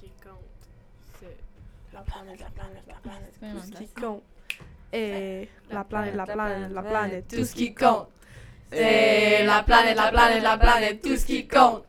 [0.00, 1.36] qui compte, c'est
[1.92, 4.22] la planète, la planète, la planète, tout ce qui compte.
[4.92, 8.08] Et la planète, la planète, la planète, tout ce qui compte.
[8.70, 11.84] C'est la planète, la planète, la planète, tout ce qui compte.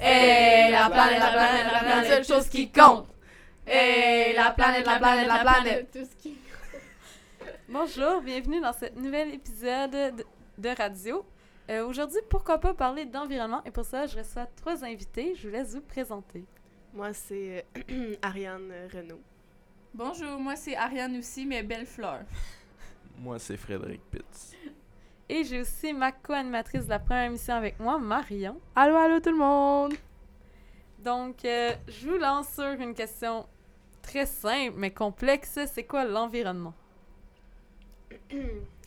[0.00, 3.06] Et la planète, la planète, la planète, seule chose qui compte.
[3.66, 5.90] Et la planète, la planète, la planète.
[5.92, 6.36] tout ce qui
[7.68, 10.24] Bonjour, bienvenue dans ce nouvel épisode de,
[10.58, 11.24] de radio.
[11.70, 15.34] Euh, Aujourd'hui, pourquoi pas parler d'environnement et pour ça, je reçois trois invités.
[15.34, 16.44] Je vous laisse vous présenter.
[16.94, 19.20] Moi, c'est euh, Ariane Renaud.
[19.92, 22.20] Bonjour, moi c'est Ariane aussi, mais belle fleur.
[23.18, 24.56] Moi, c'est Frédéric Pitts.
[25.28, 28.60] Et j'ai aussi ma co-animatrice de la première émission avec moi, Marion.
[28.74, 29.94] Allô, allô tout le monde!
[30.98, 33.46] Donc, euh, je vous lance sur une question
[34.02, 35.58] très simple mais complexe.
[35.72, 36.74] C'est quoi l'environnement?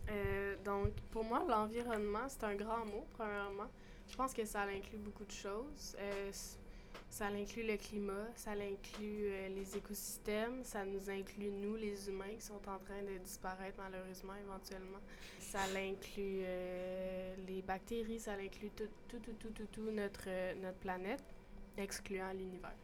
[0.09, 3.67] Euh, donc, pour moi, l'environnement, c'est un grand mot, premièrement.
[4.09, 5.97] Je pense que ça inclut beaucoup de choses.
[5.99, 6.31] Euh,
[7.09, 12.35] ça inclut le climat, ça inclut euh, les écosystèmes, ça nous inclut nous, les humains,
[12.37, 14.99] qui sont en train de disparaître malheureusement éventuellement.
[15.39, 20.53] Ça inclut euh, les bactéries, ça inclut tout, tout, tout, tout, tout, tout notre, euh,
[20.61, 21.23] notre planète,
[21.77, 22.75] excluant l'univers.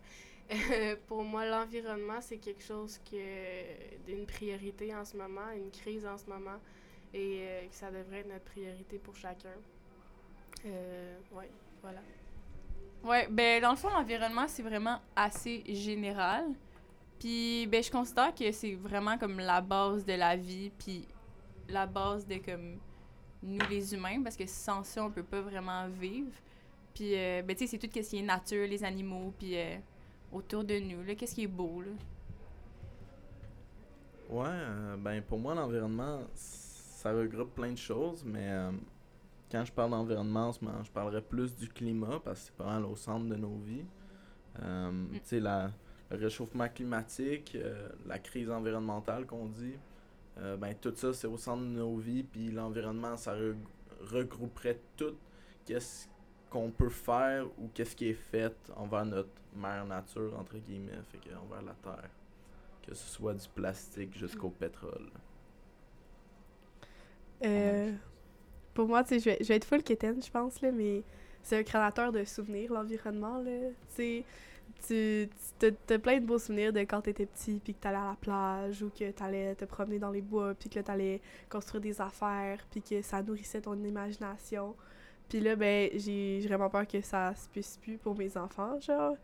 [1.08, 6.18] Pour moi, l'environnement, c'est quelque chose que d'une priorité en ce moment, une crise en
[6.18, 6.60] ce moment,
[7.14, 9.54] et que ça devrait être notre priorité pour chacun.
[10.66, 11.50] Ouais,
[11.82, 12.02] voilà.
[13.04, 16.46] Ouais, ben dans le fond, l'environnement, c'est vraiment assez général.
[17.20, 21.06] Puis, ben je considère que c'est vraiment comme la base de la vie, puis
[21.68, 22.78] la base de comme
[23.42, 26.32] nous les humains, parce que sans ça, on peut pas vraiment vivre.
[26.94, 29.78] Puis, euh, ben tu sais, c'est tout ce qui est nature, les animaux, puis euh,
[30.32, 31.92] autour de nous, là, qu'est-ce qui est beau, là?
[34.30, 38.50] Ouais, euh, ben pour moi, l'environnement, ça regroupe plein de choses, mais
[39.54, 42.96] quand je parle d'environnement, je parlerais plus du climat parce que c'est pas mal au
[42.96, 43.86] centre de nos vies.
[44.62, 45.72] Euh, Tu sais, la-
[46.10, 49.76] le réchauffement climatique, euh, la crise environnementale qu'on dit,
[50.40, 53.56] euh, ben tout ça, c'est au centre de nos vies, puis l'environnement, ça re-
[54.12, 55.16] regrouperait tout
[55.66, 56.08] qu'est-ce
[56.50, 61.20] qu'on peut faire ou qu'est-ce qui est fait envers notre mère nature, entre guillemets, fait
[61.20, 62.10] que envers la Terre.
[62.86, 65.10] Que ce soit du plastique jusqu'au pétrole.
[67.46, 67.94] Euh,
[68.74, 71.04] pour moi, tu sais, je vais, être full quétaine, je pense, là, mais
[71.42, 73.70] c'est un créateur de souvenirs, l'environnement, là.
[73.96, 74.24] Tu
[74.88, 75.30] tu
[75.60, 78.82] t'as plein de beaux souvenirs de quand t'étais petit, puis que t'allais à la plage,
[78.82, 82.82] ou que t'allais te promener dans les bois, puis que t'allais construire des affaires, puis
[82.82, 84.76] que ça nourrissait ton imagination.
[85.30, 89.16] Puis là, ben, j'ai vraiment peur que ça se puisse plus pour mes enfants, genre.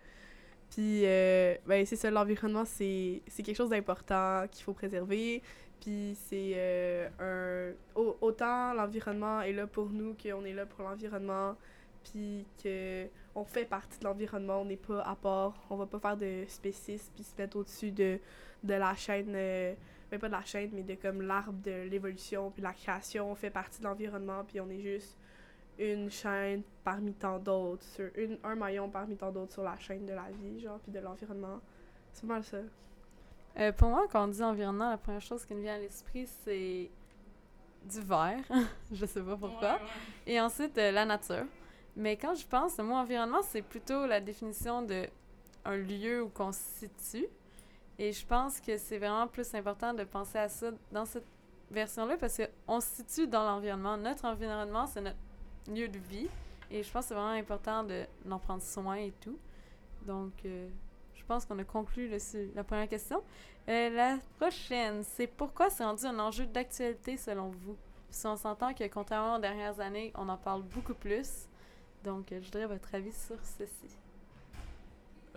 [0.72, 5.42] Puis, euh, ben, c'est ça, l'environnement, c'est quelque chose d'important qu'il faut préserver.
[5.82, 8.00] Puis c'est euh, un...
[8.00, 11.56] au- autant l'environnement est là pour nous qu'on est là pour l'environnement,
[12.04, 16.00] puis que on fait partie de l'environnement, on n'est pas à part, on va pas
[16.00, 18.20] faire de spécisme puis se mettre au-dessus de,
[18.64, 19.74] de la chaîne, euh,
[20.12, 23.36] ben pas de la chaîne, mais de comme l'arbre de l'évolution puis la création, on
[23.36, 25.18] fait partie de l'environnement, puis on est juste
[25.78, 27.86] une chaîne parmi tant d'autres,
[28.44, 31.62] un maillon parmi tant d'autres sur la chaîne de la vie, genre, puis de l'environnement.
[32.12, 32.58] C'est mal ça.
[33.60, 36.28] Euh, pour moi, quand on dit environnement, la première chose qui me vient à l'esprit,
[36.44, 36.90] c'est
[37.86, 38.40] du verre.
[38.92, 39.80] je sais pas pourquoi.
[40.26, 41.46] Et ensuite, euh, la nature.
[41.96, 45.08] Mais quand je pense, le mot environnement, c'est plutôt la définition de
[45.66, 47.28] un lieu où on se situe.
[47.98, 51.26] Et je pense que c'est vraiment plus important de penser à ça dans cette
[51.70, 53.98] version-là parce qu'on se situe dans l'environnement.
[53.98, 55.18] Notre environnement, c'est notre
[55.68, 56.30] lieu de vie.
[56.72, 59.38] Et je pense que c'est vraiment important de- d'en prendre soin et tout.
[60.06, 60.70] Donc, euh,
[61.30, 62.18] pense qu'on a conclu le
[62.56, 63.22] la première question.
[63.70, 67.78] Euh, la prochaine, c'est pourquoi c'est rendu un enjeu d'actualité selon vous?
[68.10, 71.48] Si on s'entend que contrairement aux dernières années, on en parle beaucoup plus.
[72.04, 73.96] Donc, euh, je voudrais votre avis sur ceci.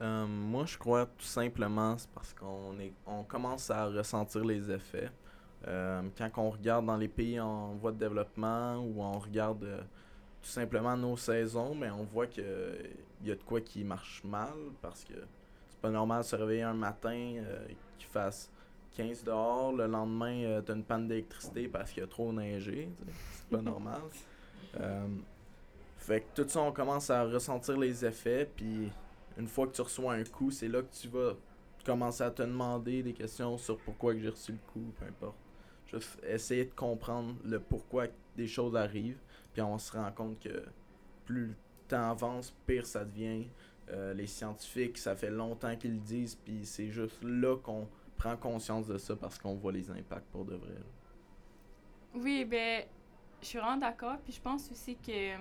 [0.01, 2.75] Euh, moi, je crois tout simplement c'est parce qu'on
[3.07, 5.11] on commence à ressentir les effets.
[5.65, 9.87] Quand on regarde dans les pays en voie de développement ou on regarde
[10.43, 12.79] tout simplement nos saisons, mais on voit que
[13.21, 15.15] il y a de quoi qui marche mal parce que
[15.83, 17.67] pas normal de se réveiller un matin euh,
[17.99, 18.51] qu'il fasse
[18.97, 22.89] 15 dehors, le lendemain euh, t'as une panne d'électricité parce qu'il y a trop neigé.
[23.35, 24.01] C'est pas normal.
[24.81, 25.07] Euh,
[25.99, 28.91] fait que tout ça, on commence à ressentir les effets, puis
[29.37, 31.35] une fois que tu reçois un coup, c'est là que tu vas
[31.85, 35.37] commencer à te demander des questions sur pourquoi que j'ai reçu le coup, peu importe.
[35.87, 38.07] Juste essayer de comprendre le pourquoi
[38.37, 39.21] des choses arrivent,
[39.53, 40.65] puis on se rend compte que
[41.25, 41.55] plus le
[41.89, 43.47] temps avance, pire ça devient.
[43.93, 48.37] Euh, les scientifiques, ça fait longtemps qu'ils le disent, puis c'est juste là qu'on prend
[48.37, 50.75] conscience de ça parce qu'on voit les impacts pour de vrai.
[52.15, 52.85] Oui, ben,
[53.41, 54.17] je suis vraiment d'accord.
[54.25, 55.37] Puis je pense aussi que euh,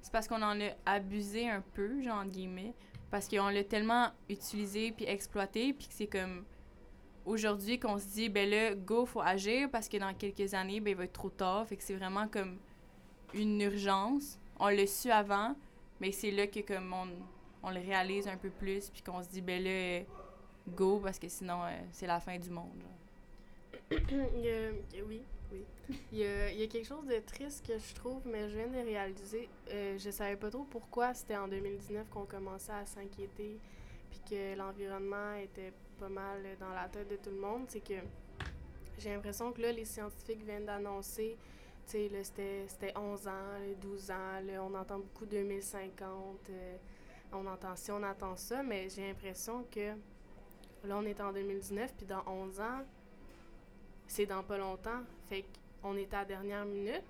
[0.00, 2.74] c'est parce qu'on en a abusé un peu, genre, entre guillemets.
[3.10, 6.44] parce qu'on l'a tellement utilisé puis exploité, puis que c'est comme
[7.26, 10.90] aujourd'hui qu'on se dit, ben là, go, faut agir parce que dans quelques années, ben,
[10.90, 11.66] il va être trop tard.
[11.66, 12.58] Fait que c'est vraiment comme
[13.34, 14.38] une urgence.
[14.60, 15.56] On l'a su avant,
[16.00, 17.08] mais c'est là que comme on,
[17.62, 20.04] on le réalise un peu plus, puis qu'on se dit, ben là,
[20.68, 22.82] go, parce que sinon, euh, c'est la fin du monde.
[23.90, 25.22] oui,
[25.52, 25.64] oui.
[26.12, 28.68] Il y, a, y, a, quelque chose de triste que je trouve, mais je viens
[28.68, 29.48] de réaliser.
[29.70, 33.58] Euh, je savais pas trop pourquoi c'était en 2019 qu'on commençait à s'inquiéter,
[34.10, 37.64] puis que l'environnement était pas mal dans la tête de tout le monde.
[37.68, 37.94] C'est que
[38.98, 41.36] j'ai l'impression que là, les scientifiques viennent d'annoncer,
[41.86, 43.32] c'était 11 ans,
[43.80, 46.76] 12 ans, là, on entend beaucoup 2050, euh,
[47.32, 49.94] on entend ci, on attend ça, mais j'ai l'impression que
[50.84, 52.84] là, on est en 2019, puis dans 11 ans,
[54.06, 55.02] c'est dans pas longtemps.
[55.28, 55.44] Fait
[55.80, 57.04] qu'on est à la dernière minute.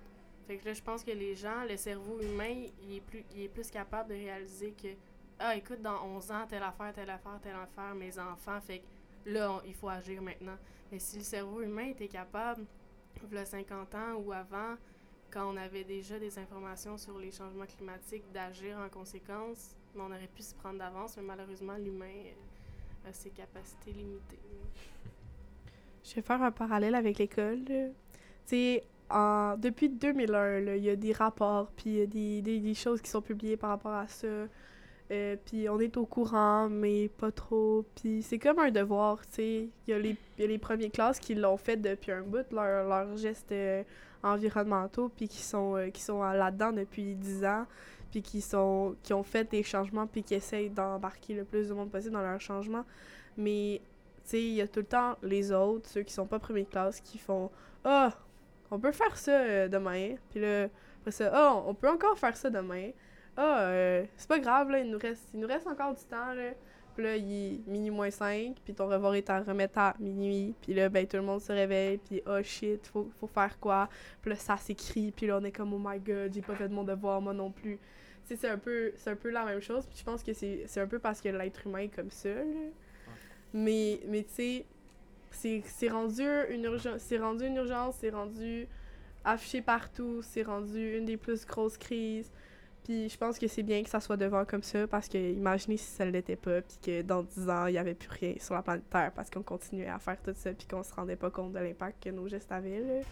[0.47, 3.43] Fait que là, je pense que les gens, le cerveau humain, il est plus, il
[3.43, 4.89] est plus capable de réaliser que,
[5.39, 9.29] ah, écoute, dans 11 ans, telle affaire, telle affaire, telle affaire, mes enfants, fait que
[9.31, 10.57] là, il faut agir maintenant.
[10.91, 12.65] Mais si le cerveau humain était capable,
[13.35, 14.75] a 50 ans ou avant,
[15.29, 20.29] quand on avait déjà des informations sur les changements climatiques, d'agir en conséquence, on aurait
[20.33, 22.23] pu se prendre d'avance, mais malheureusement, l'humain
[23.07, 24.39] a ses capacités limitées.
[26.03, 27.59] Je vais faire un parallèle avec l'école.
[28.47, 28.79] Tu
[29.09, 32.73] en, depuis 2001, il y a des rapports, puis il y a des, des, des,
[32.73, 34.27] choses qui sont publiées par rapport à ça.
[35.11, 37.85] Euh, puis on est au courant, mais pas trop.
[37.95, 39.69] Puis c'est comme un devoir, tu sais.
[39.87, 42.49] Il y, a les, y a les premières classes qui l'ont fait depuis un bout,
[42.51, 43.83] leurs leur gestes euh,
[44.23, 47.65] environnementaux, puis qui sont, euh, qui sont là-dedans depuis 10 ans,
[48.11, 51.73] puis qui, sont, qui ont fait des changements, puis qui essayent d'embarquer le plus de
[51.73, 52.85] monde possible dans leurs changements.
[53.37, 53.81] Mais
[54.31, 56.99] sais, il y a tout le temps les autres, ceux qui sont pas première classe,
[57.01, 57.51] qui font
[57.83, 58.13] Ah,
[58.69, 60.15] on peut faire ça euh, demain.
[60.29, 60.67] Puis là,
[61.01, 62.91] après ça, Ah, on peut encore faire ça demain.
[63.37, 66.33] Ah, euh, c'est pas grave, là, il nous, reste, il nous reste encore du temps,
[66.33, 66.51] là.
[66.93, 70.53] Puis là, il est minuit moins 5, puis ton revoir est à remettre à minuit.
[70.61, 73.87] Puis là, ben, tout le monde se réveille, puis oh shit, faut, faut faire quoi?
[74.21, 76.67] Puis là, ça s'écrit, puis là, on est comme oh my god, j'ai pas fait
[76.67, 77.79] de mon devoir, moi non plus.
[78.25, 80.99] C'est un, peu, un peu la même chose, puis je pense que c'est un peu
[80.99, 82.43] parce que l'être humain est comme ça, là.
[83.53, 84.63] Mais, mais tu
[85.31, 88.67] sais, c'est rendu une urgence, c'est rendu une urgence, c'est rendu
[89.23, 92.31] affiché partout, c'est rendu une des plus grosses crises.
[92.83, 95.77] Puis je pense que c'est bien que ça soit devant comme ça parce que imaginez
[95.77, 98.33] si ça ne l'était pas puis que dans 10 ans, il n'y avait plus rien
[98.39, 101.15] sur la planète Terre parce qu'on continuait à faire tout ça puis qu'on se rendait
[101.15, 103.03] pas compte de l'impact que nos gestes avaient.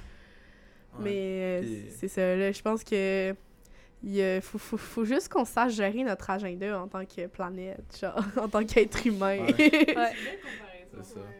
[0.99, 3.35] Mais euh, c'est ça, là, je pense que
[4.03, 8.23] il faut, faut, faut, juste qu'on sache gérer notre agenda en tant que planète, genre,
[8.41, 9.39] en tant qu'être humain.
[9.39, 9.55] Ouais.
[9.95, 10.13] ouais.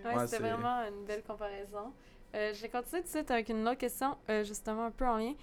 [0.05, 1.93] Ouais, c'était vraiment une belle comparaison.
[2.35, 5.05] Euh, je vais continuer tout de suite avec une autre question, euh, justement un peu
[5.05, 5.33] en lien.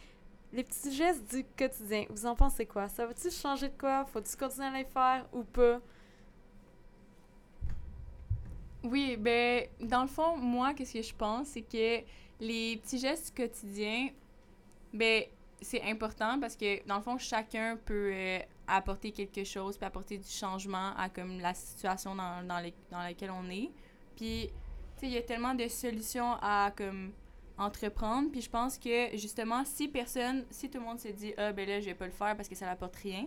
[0.52, 2.88] Les petits gestes du quotidien, vous en pensez quoi?
[2.88, 4.04] Ça va-tu changer de quoi?
[4.06, 5.80] Faut-tu continuer à les faire ou pas?
[8.84, 12.04] Oui, ben, dans le fond, moi, qu'est-ce que je pense, c'est que
[12.38, 14.10] les petits gestes quotidiens,
[14.92, 15.24] ben,
[15.60, 20.18] c'est important parce que, dans le fond, chacun peut euh, apporter quelque chose, puis apporter
[20.18, 23.70] du changement à comme la situation dans, dans, les, dans laquelle on est.
[24.16, 24.50] Puis,
[24.96, 27.12] tu sais, il y a tellement de solutions à comme
[27.58, 28.30] entreprendre.
[28.30, 31.66] Puis je pense que, justement, si personne, si tout le monde se dit «Ah, ben
[31.68, 33.26] là, je vais pas le faire parce que ça n'apporte rien»,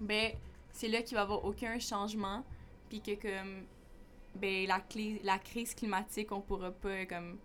[0.00, 0.32] ben
[0.72, 2.44] c'est là qu'il va y avoir aucun changement.
[2.88, 3.64] Puis que, comme,
[4.34, 4.80] ben la,
[5.22, 7.38] la crise climatique, on pourra pas, comme,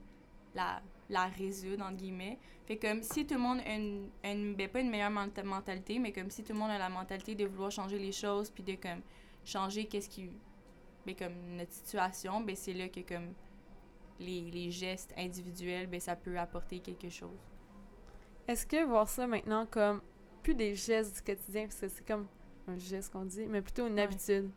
[0.55, 2.37] la la résoudre, entre guillemets.
[2.65, 6.11] Fait comme si tout le monde a une, une ben, pas une meilleure mentalité, mais
[6.11, 8.75] comme si tout le monde a la mentalité de vouloir changer les choses, puis de
[8.75, 9.01] comme
[9.45, 10.29] changer qu'est-ce qui.
[11.05, 13.33] Ben, comme notre situation, ben c'est là que comme
[14.19, 17.39] les, les gestes individuels, ben ça peut apporter quelque chose.
[18.47, 20.01] Est-ce que voir ça maintenant comme
[20.43, 22.27] plus des gestes du quotidien, parce que c'est comme
[22.67, 24.49] un geste qu'on dit, mais plutôt une habitude,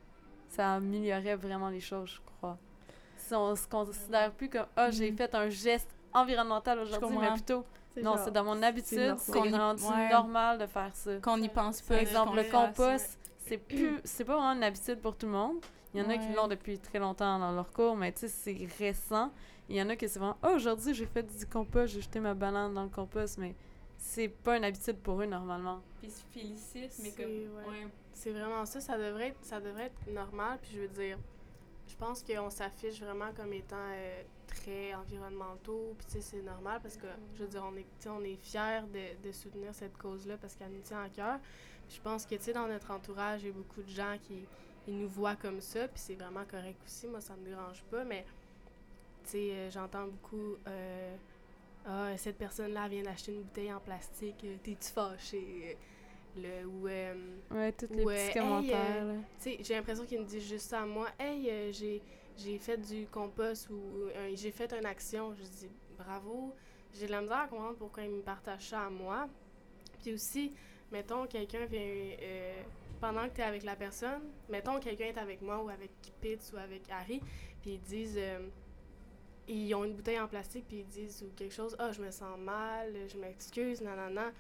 [0.49, 2.59] ça améliorerait vraiment les choses, je crois.
[3.30, 5.16] Si on se considère plus comme ah, oh, j'ai mm-hmm.
[5.16, 7.64] fait un geste environnemental aujourd'hui, mais plutôt.
[8.02, 11.14] Non, c'est dans mon habitude, c'est rendu normal de faire ça.
[11.18, 11.94] Qu'on n'y pense pas.
[11.94, 15.58] Par exemple, le compost, c'est plus, c'est pas vraiment une habitude pour tout le monde.
[15.94, 18.28] Il y en a qui l'ont depuis très longtemps dans leur cours, mais tu sais,
[18.28, 19.30] c'est récent.
[19.68, 22.18] Il y en a qui c'est vraiment, oh, aujourd'hui, j'ai fait du compost, j'ai jeté
[22.18, 23.54] ma banane dans le compost, mais
[23.96, 25.78] c'est pas une habitude pour eux normalement.
[26.00, 27.30] Puis ils se félicitent, mais comme.
[27.70, 27.87] Ouais.
[28.12, 30.58] C'est vraiment ça, ça devrait, être, ça devrait être normal.
[30.60, 31.16] Puis je veux dire,
[31.90, 35.94] je pense qu'on s'affiche vraiment comme étant euh, très environnementaux.
[35.99, 38.82] Puis, tu sais, c'est normal parce que, je veux dire, on est, on est fiers
[38.92, 41.38] de, de, soutenir cette cause-là parce qu'elle nous tient à cœur.
[41.88, 44.44] Je pense que, tu sais, dans notre entourage, il y a beaucoup de gens qui
[44.87, 45.88] ils nous voient comme ça.
[45.88, 47.09] Puis, c'est vraiment correct aussi.
[47.09, 48.04] Moi, ça me dérange pas.
[48.04, 48.25] Mais,
[49.25, 50.56] tu sais, euh, j'entends beaucoup.
[50.68, 51.16] Euh,
[51.87, 54.47] ah, cette personne-là vient d'acheter une bouteille en plastique.
[54.62, 55.76] T'es-tu fâché?
[56.37, 57.14] Ou, euh,
[57.50, 59.04] Ouais, tous les ou, petits euh, hey, commentaires.
[59.04, 61.08] euh, sais, j'ai l'impression qu'ils me disent juste ça à moi.
[61.18, 62.02] Hey, j'ai,
[62.37, 63.80] j'ai fait du compost ou
[64.34, 65.34] j'ai fait une action.
[65.34, 66.54] Je dis bravo.
[66.92, 69.28] J'ai de la misère à comprendre pourquoi ils me partagent ça à moi.
[70.02, 70.52] Puis aussi,
[70.90, 71.80] mettons, quelqu'un vient.
[73.00, 76.52] pendant que tu es avec la personne, mettons, quelqu'un est avec moi ou avec Pitts
[76.52, 77.20] ou avec Harry,
[77.62, 78.18] puis ils disent.
[79.49, 81.76] ils ont une bouteille en plastique, puis ils disent ou quelque chose.
[81.78, 84.32] Ah, je me sens mal, je m'excuse, nanana.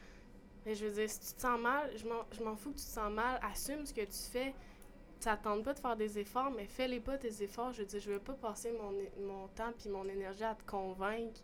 [0.66, 2.90] Mais je veux dire, si tu te sens mal, je m'en- fous que tu te
[2.90, 3.40] sens mal.
[3.42, 4.54] Assume ce que tu fais.
[5.20, 7.72] Ça te tente pas de faire des efforts, mais fais-les pas tes efforts.
[7.72, 8.92] Je veux dire, je veux pas passer mon,
[9.26, 11.40] mon temps puis mon énergie à te convaincre.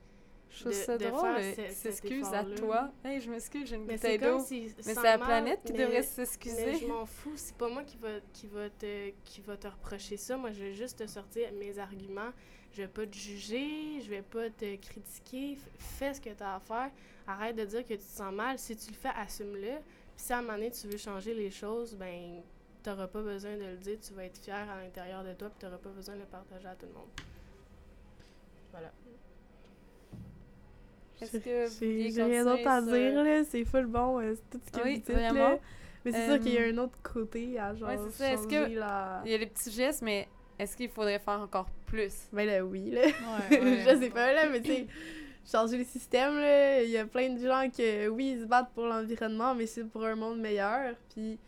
[0.49, 2.91] Je trouve ça de drôle, euh, s'excusent à toi.
[3.05, 4.39] Hey, je m'excuse, j'ai une Mais bouteille d'eau.
[4.39, 4.73] si.
[4.87, 6.75] Mais c'est la planète qui devrait Mais s'excuser.
[6.77, 10.17] je m'en fous, c'est pas moi qui va, qui, va te, qui va te reprocher
[10.17, 10.37] ça.
[10.37, 12.31] Moi, je vais juste te sortir mes arguments.
[12.77, 15.57] Je vais pas te juger, je vais pas te critiquer.
[15.79, 16.91] Fais ce que tu as à faire.
[17.27, 18.59] Arrête de dire que tu te sens mal.
[18.59, 19.77] Si tu le fais, assume-le.
[19.79, 19.79] Puis
[20.17, 22.43] si à un moment donné, tu veux changer les choses, ben
[22.83, 23.97] t'auras pas besoin de le dire.
[24.07, 26.67] Tu vas être fier à l'intérieur de toi, puis t'auras pas besoin de le partager
[26.69, 27.09] à tout le monde.
[28.73, 28.93] Voilà.
[31.21, 33.45] Est-ce que vous J'ai rien d'autre à dire, là.
[33.45, 35.49] C'est full bon, euh, c'est tout ce que Oui, vous dites, vraiment.
[35.53, 35.59] là.
[36.05, 38.33] Mais c'est sûr qu'il y a Euh, un autre côté à genre ouais, c'est ça.
[38.33, 39.23] Est-ce changer que- la...
[39.25, 42.29] Il y a les petits gestes, mais est-ce qu'il faudrait faire encore plus?
[42.33, 43.03] Ben là, oui, là.
[43.03, 43.85] Ouais, ouais.
[43.89, 44.87] je sais pas, là, mais tu sais,
[45.51, 48.73] changer le système, là, il y a plein de gens que, oui, ils se battent
[48.75, 50.95] pour l'environnement, mais c'est pour un monde meilleur.
[51.11, 51.39] Puis,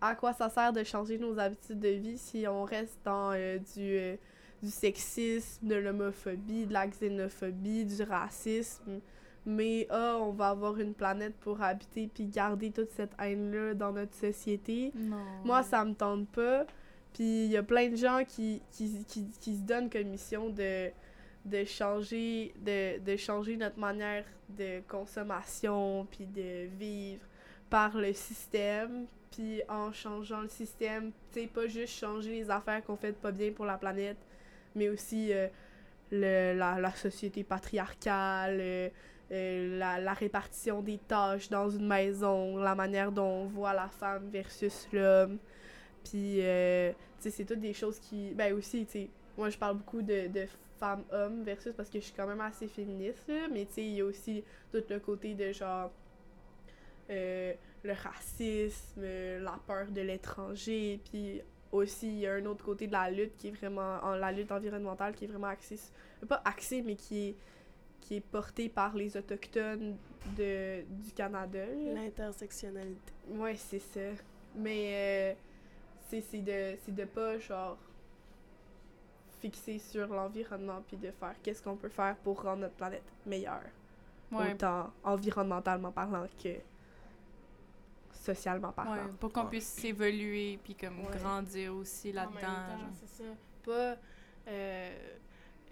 [0.00, 3.58] à quoi ça sert de changer nos habitudes de vie si on reste dans euh,
[3.58, 4.16] du, euh,
[4.62, 9.00] du sexisme, de l'homophobie, de la xénophobie, du racisme?
[9.46, 13.92] Mais, ah, on va avoir une planète pour habiter puis garder toute cette haine-là dans
[13.92, 14.92] notre société.
[14.94, 15.16] Non.
[15.44, 16.66] Moi, ça me tente pas.
[17.12, 20.50] Puis il y a plein de gens qui, qui, qui, qui se donnent comme mission
[20.50, 20.90] de,
[21.44, 27.24] de, changer, de, de changer notre manière de consommation puis de vivre
[27.70, 29.06] par le système.
[29.30, 33.30] Puis en changeant le système, tu sais, pas juste changer les affaires qu'on fait pas
[33.30, 34.16] bien pour la planète,
[34.74, 35.48] mais aussi euh,
[36.10, 38.88] le, la, la société patriarcale, euh,
[39.30, 43.88] euh, la, la répartition des tâches dans une maison, la manière dont on voit la
[43.88, 45.38] femme versus l'homme.
[46.10, 48.32] Puis, euh, tu sais, c'est toutes des choses qui.
[48.34, 50.46] Ben aussi, tu sais, moi je parle beaucoup de, de
[50.78, 53.94] femmes-hommes versus parce que je suis quand même assez féministe, là, mais tu sais, il
[53.94, 55.90] y a aussi tout le côté de genre.
[57.10, 59.02] euh, le racisme,
[59.40, 61.40] la peur de l'étranger, puis
[61.72, 64.32] aussi il y a un autre côté de la lutte qui est vraiment en, la
[64.32, 65.78] lutte environnementale qui est vraiment axée
[66.26, 67.36] pas axée mais qui est
[68.00, 69.96] qui est portée par les autochtones
[70.36, 71.64] de du Canada.
[71.94, 73.12] L'intersectionnalité.
[73.28, 74.00] Ouais, c'est ça.
[74.54, 75.34] Mais euh,
[76.08, 77.76] c'est c'est de c'est de pas genre
[79.40, 83.62] fixer sur l'environnement puis de faire qu'est-ce qu'on peut faire pour rendre notre planète meilleure,
[84.32, 86.56] Ouais, autant environnementalement parlant que
[88.12, 88.92] socialement parlant.
[88.92, 89.50] ouais, pour qu'on Ouais.
[89.50, 91.16] puisse évoluer puis comme Ouais.
[91.18, 92.90] grandir aussi là-dedans.
[93.00, 93.24] c'est ça.
[93.64, 93.96] Pas.
[94.48, 94.98] euh,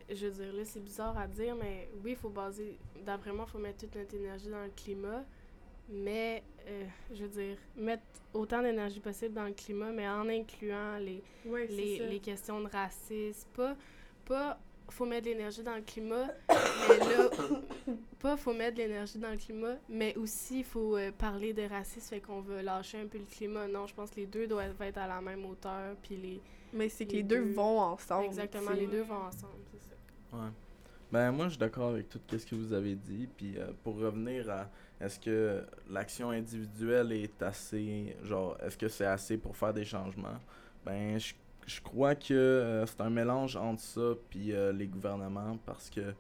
[0.09, 2.79] je veux dire, là, c'est bizarre à dire, mais oui, il faut baser.
[3.05, 5.25] D'après moi, il faut mettre toute notre énergie dans le climat.
[5.89, 8.03] Mais, euh, je veux dire, mettre
[8.35, 12.69] autant d'énergie possible dans le climat, mais en incluant les, Ouais, les, les questions de
[12.69, 13.49] racisme.
[13.55, 13.77] Pas.
[14.25, 17.29] Pas faut mettre de l'énergie dans le climat, mais là,
[18.21, 21.63] pas faut mettre de l'énergie dans le climat, mais aussi il faut euh, parler de
[21.63, 23.67] racisme, fait qu'on veut lâcher un peu le climat.
[23.67, 26.41] Non, je pense que les deux doivent être à la même hauteur, puis les...
[26.73, 27.53] Mais c'est que Les les deux deux.
[27.53, 28.27] vont ensemble.
[28.27, 30.37] Exactement, les deux vont ensemble, c'est ça.
[30.37, 30.51] Ouais.
[31.13, 33.29] Ben moi je suis d'accord avec tout ce que vous avez dit.
[33.37, 34.69] Puis euh, pour revenir à
[35.01, 40.41] est-ce que l'action individuelle est assez genre est-ce que c'est assez pour faire des changements?
[40.85, 41.35] Ben je,
[41.67, 46.15] je crois que euh, c'est un mélange entre ça puis euh, les gouvernements parce que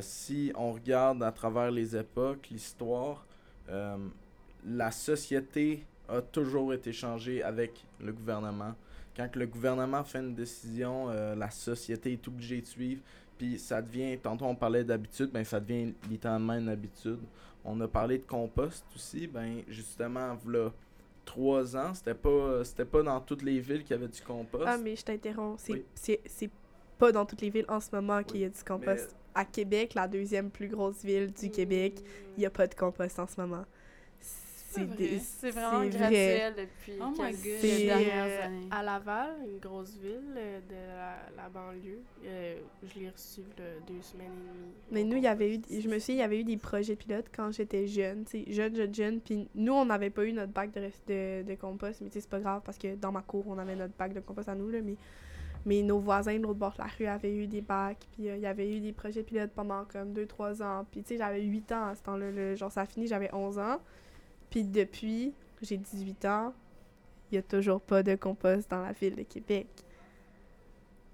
[0.00, 3.24] si on regarde à travers les époques, l'histoire,
[3.68, 8.74] la société a toujours été changée avec le gouvernement.
[9.16, 13.02] Quand le gouvernement fait une décision, la société est obligée de suivre.
[13.38, 17.20] Puis ça devient, tantôt on parlait d'habitude, ben ça devient littéralement une habitude.
[17.64, 20.72] On a parlé de compost aussi, ben justement, voilà
[21.24, 24.64] trois ans, c'était pas, c'était pas dans toutes les villes qu'il y avait du compost.
[24.66, 25.62] Ah, mais je t'interromps.
[25.62, 25.84] C'est Oui.
[25.94, 26.50] c'est- c'est
[26.98, 29.14] pas dans toutes les villes en ce moment qu'il y a du Mais- compost.
[29.34, 32.02] À Québec, la deuxième plus grosse ville du Québec,
[32.36, 33.64] il n'y a pas de compost en ce moment.
[34.70, 35.18] C'est vrai.
[35.18, 35.88] C'est vraiment vrai.
[35.88, 37.52] graduel depuis Oh my quelques God.
[37.60, 38.68] C'est, dernières euh, années.
[38.70, 42.00] à Laval, une grosse ville euh, de la, la banlieue.
[42.26, 44.72] Euh, je l'ai reçu deux semaines et demie.
[44.90, 46.96] Mais nous, il y avait eu, je me souviens, il y avait eu des projets
[46.96, 49.20] pilotes quand j'étais jeune, tu sais, jeune, jeune, jeune.
[49.20, 52.14] Puis nous, on n'avait pas eu notre bac de, rest- de, de compost, mais tu
[52.14, 54.48] sais, c'est pas grave parce que dans ma cour, on avait notre bac de compost
[54.50, 54.80] à nous, là.
[54.82, 54.96] Mais,
[55.64, 58.36] mais nos voisins de l'autre bord de la rue avaient eu des bacs, puis euh,
[58.36, 60.86] il y avait eu des projets pilotes pendant comme 2-3 ans.
[60.90, 62.54] Puis tu sais, j'avais 8 ans à ce temps-là, là.
[62.54, 63.78] genre ça a fini, j'avais 11 ans.
[64.50, 66.54] Puis depuis, j'ai 18 ans,
[67.30, 69.66] il y a toujours pas de compost dans la ville de Québec.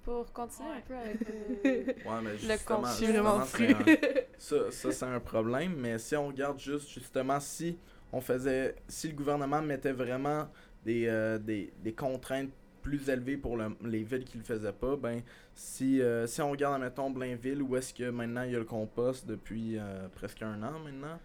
[0.05, 0.77] Pour continuer Ouais.
[0.77, 3.45] un peu avec euh, Ouais, mais Le justement, un-
[4.39, 5.75] ça, ça c'est un problème.
[5.77, 7.79] Mais si on regarde juste, justement, si
[8.13, 10.47] on faisait, si le gouvernement mettait vraiment
[10.85, 12.51] des, euh, des, des contraintes
[12.83, 15.23] plus élevées pour le- les villes qui le faisaient pas, ben,
[15.55, 18.67] si, euh, si on regarde, mettons, Blainville, où est-ce que maintenant il y a le
[18.67, 21.19] compost depuis euh, presque un an maintenant,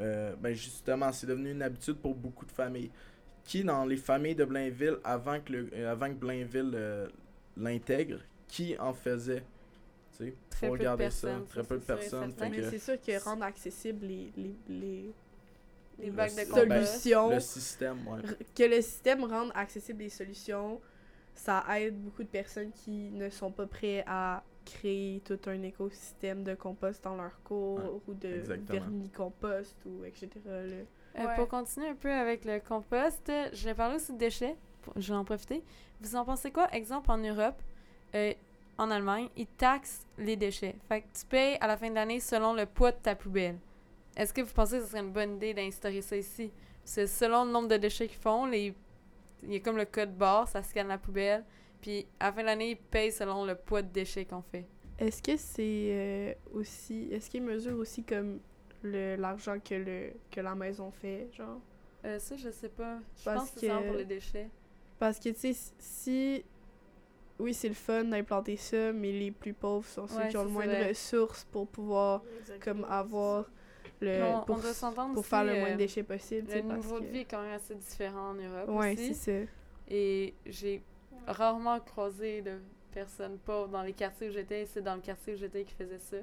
[0.00, 2.90] euh, ben, justement, c'est devenu une habitude pour beaucoup de familles.
[3.44, 7.08] Qui, dans les familles de Blainville, avant que, le, euh, avant que Blainville euh,
[7.56, 9.44] l'intègre, qui en faisait?
[10.16, 11.28] Tu sais, Très faut peu de regarder ça.
[11.28, 12.34] personnes, Très ça, peu de c'est sûr et personnes.
[12.40, 15.14] Mais que c'est sûr que rendre accessible les, les, les
[15.98, 16.68] les bacs de compost.
[16.68, 18.20] ben, solutions, le système, ouais.
[18.54, 20.80] que le système rende accessible les solutions,
[21.34, 26.42] ça aide beaucoup de personnes qui ne sont pas prêts à créer tout un écosystème
[26.44, 28.80] de compost dans leur cours Ouais, ou de exactement.
[28.80, 30.28] vermicompost ou etc.
[30.46, 30.52] là.
[30.52, 30.84] Euh,
[31.16, 31.34] Ouais.
[31.36, 34.56] Pour continuer un peu avec le compost, je vais parler aussi de déchets.
[34.96, 35.62] Je vais en profiter.
[36.00, 36.68] Vous en pensez quoi?
[36.74, 37.62] Exemple, en Europe,
[38.16, 38.32] euh,
[38.78, 40.74] en Allemagne, ils taxent les déchets.
[40.88, 43.58] Fait que tu payes à la fin de l'année selon le poids de ta poubelle.
[44.16, 46.50] Est-ce que vous pensez que ce serait une bonne idée d'instaurer ça ici?
[46.84, 48.74] C'est selon le nombre de déchets qu'ils font, les...
[49.44, 51.44] il y a comme le code barre, ça scanne la poubelle.
[51.84, 54.64] Puis à la fin de l'année, ils payent selon le poids de déchets qu'on fait.
[54.98, 57.08] Est-ce que c'est euh, aussi.
[57.12, 58.40] Est-ce qu'ils mesurent aussi comme
[58.82, 61.60] le l'argent que le que la maison fait, genre?
[62.06, 62.98] Euh, ça, je sais pas.
[63.18, 64.48] Je Parce pense que c'est pour les déchets.
[64.98, 66.42] Parce que, tu sais, si.
[67.38, 70.44] Oui, c'est le fun d'implanter ça, mais les plus pauvres sont ceux Ouais, qui ont
[70.44, 70.84] le moins vrai.
[70.84, 72.22] de ressources pour pouvoir,
[72.62, 73.50] comme, avoir
[74.00, 74.22] le.
[74.22, 74.40] On-
[75.12, 77.18] pour faire le moins euh, de déchets possible, Le sais, parce niveau de que- vie
[77.20, 79.12] est quand même assez différent en Europe Ouais, aussi.
[79.14, 79.50] c'est ça.
[79.88, 80.80] Et j'ai
[81.26, 82.58] rarement croisé de
[82.92, 84.66] personnes pauvres dans les quartiers où j'étais.
[84.66, 86.18] C'est dans le quartier où j'étais qui faisait ça.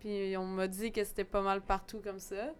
[0.00, 2.52] Puis on m'a dit que c'était pas mal partout comme ça.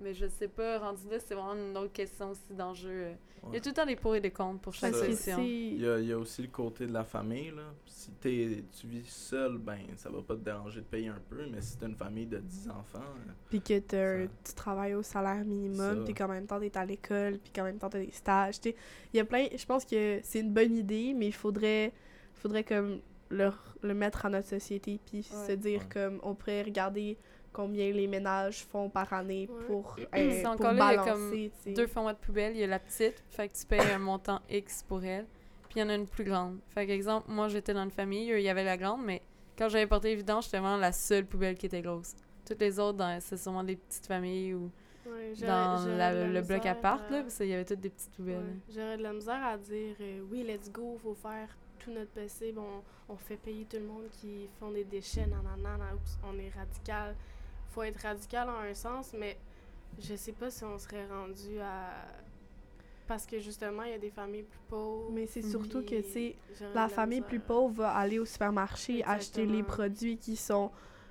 [0.00, 3.08] Mais je sais pas, rendu là, c'est vraiment une autre question aussi d'enjeu.
[3.48, 5.06] Il y a tout le temps des pour et des contre pour chaque Ça.
[5.40, 7.50] Il y a, il y a aussi le côté de la famille.
[7.50, 7.62] Là.
[7.86, 11.46] Si t'es, tu vis seul, ben ça va pas te déranger de payer un peu,
[11.52, 15.02] mais si t'as une famille de 10 enfants, euh, Puis que Ça- tu travailles au
[15.02, 18.10] salaire minimum, puis qu'en même temps t'es à l'école, puis qu'en même temps t'as des
[18.10, 18.60] stages.
[18.60, 18.76] tu sais.
[19.12, 19.46] Il y a plein.
[19.54, 21.92] Je pense que c'est une bonne idée, mais il faudrait,
[22.32, 23.50] faudrait comme le,
[23.82, 25.86] le mettre à notre société, puis se dire Ouais.
[25.92, 27.16] comme on pourrait regarder
[27.54, 29.64] combien les ménages font par année Ouais.
[29.66, 31.52] pour, euh, pour encore là, il y a balancer.
[31.62, 31.72] sais.
[31.72, 34.40] Deux formats de poubelle, il y a la petite, fait que tu payes un montant
[34.50, 35.24] X pour elle.
[35.70, 36.58] Puis il y en a une plus grande.
[36.68, 39.22] Fait exemple, moi j'étais dans une famille, il y avait la grande, mais
[39.56, 42.14] quand j'avais porté les vidanges, j'étais vraiment la seule poubelle qui était grosse.
[42.46, 44.70] Toutes les autres, dans- c'est sûrement des petites familles ou
[45.06, 47.90] Ouais, dans la- la le bloc appart, à- là, parce qu'il y avait toutes des
[47.90, 48.36] petites poubelles.
[48.36, 52.10] Ouais, J'aurais de la misère à dire euh, oui, let's go, faut faire tout notre
[52.12, 56.18] possible, on, on fait payer tout le monde qui font des déchets, nanana, nan, oups,
[56.24, 57.14] on est radical.
[57.74, 59.36] Faut être radical en un sens, mais
[60.00, 61.90] je sais pas si on serait rendu à.
[63.08, 65.10] Parce que justement, il y a des familles plus pauvres.
[65.12, 66.36] Mais c'est surtout que, tu sais,
[66.72, 70.70] la famille plus pauvre va aller au supermarché acheter les produits qui sont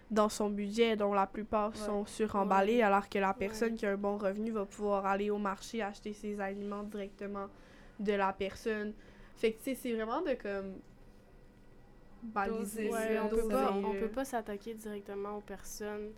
[0.09, 1.77] dans son budget, dont la plupart Ouais.
[1.77, 3.77] sont suremballés, alors que la personne Ouais.
[3.77, 7.47] qui a un bon revenu va pouvoir aller au marché acheter ses aliments directement
[7.99, 8.93] de la personne.
[9.35, 10.75] Fait que, tu sais, c'est vraiment de comme.
[12.23, 12.89] baliser.
[13.19, 16.11] On peut pas, on peut pas s'attaquer directement aux personnes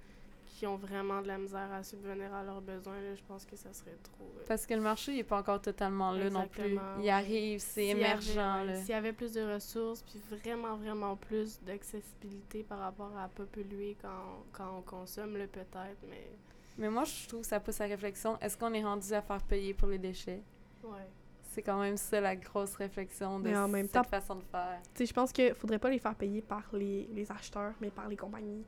[0.57, 2.95] qui ont vraiment de la misère à subvenir à leurs besoins.
[3.01, 4.23] Là, je pense que ça serait trop.
[4.37, 6.77] euh, Parce que le marché il est pas encore totalement là non plus.
[7.01, 8.39] Il arrive, c'est émergent.
[8.77, 13.43] S'il y avait plus de ressources, puis vraiment, vraiment plus d'accessibilité par rapport à pas
[13.43, 16.29] polluer quand, quand on consomme, là, peut-être, mais...
[16.77, 18.37] Mais moi, je trouve que ça pousse à réflexion.
[18.39, 20.41] Est-ce qu'on est rendu à faire payer pour les déchets?
[20.83, 21.07] Ouais.
[21.51, 24.43] C'est quand même ça la grosse réflexion de Mais en même cette temps- façon de
[24.43, 24.81] faire.
[24.93, 27.89] Tu sais, je pense qu'il faudrait pas les faire payer par les, les acheteurs, mais
[27.89, 28.65] par les compagnies.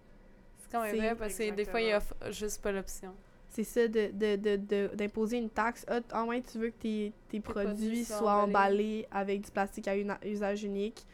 [0.70, 3.14] C'est quand même C'est- vrai parce que des fois, ils offrent juste pas l'option.
[3.50, 5.86] C'est ça, de, de, de, de- d'imposer une taxe.
[5.88, 8.50] Ah, t- ah ouais, tu veux que tes, tes produits soient emballés.
[8.50, 11.06] emballés avec du plastique à usage unique.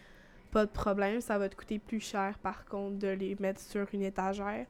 [0.51, 3.87] Pas de problème, ça va te coûter plus cher par contre de les mettre sur
[3.93, 4.65] une étagère.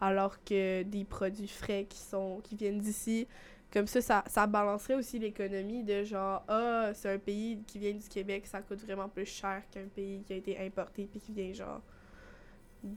[0.00, 3.26] Alors que des produits frais qui sont qui viennent d'ici,
[3.72, 7.92] comme ça, ça, ça balancerait aussi l'économie de genre Ah, c'est un pays qui vient
[7.92, 11.32] du Québec, ça coûte vraiment plus cher qu'un pays qui a été importé puis qui
[11.32, 11.80] vient genre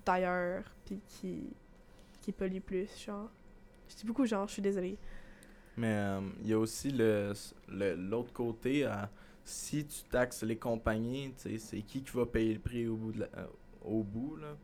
[0.06, 1.43] d'ailleurs puis qui,
[2.21, 3.30] qui pollue plus, genre.
[3.89, 4.97] Je dis beaucoup genre, je suis désolée.
[5.78, 7.34] Mais euh, il y a aussi le
[7.69, 8.86] le- l'autre côté.
[8.86, 8.91] euh,
[9.43, 13.19] si tu taxes les compagnies, c'est qui qui va payer le prix au bout de
[13.21, 13.45] la- euh,
[13.86, 14.56] au bout là.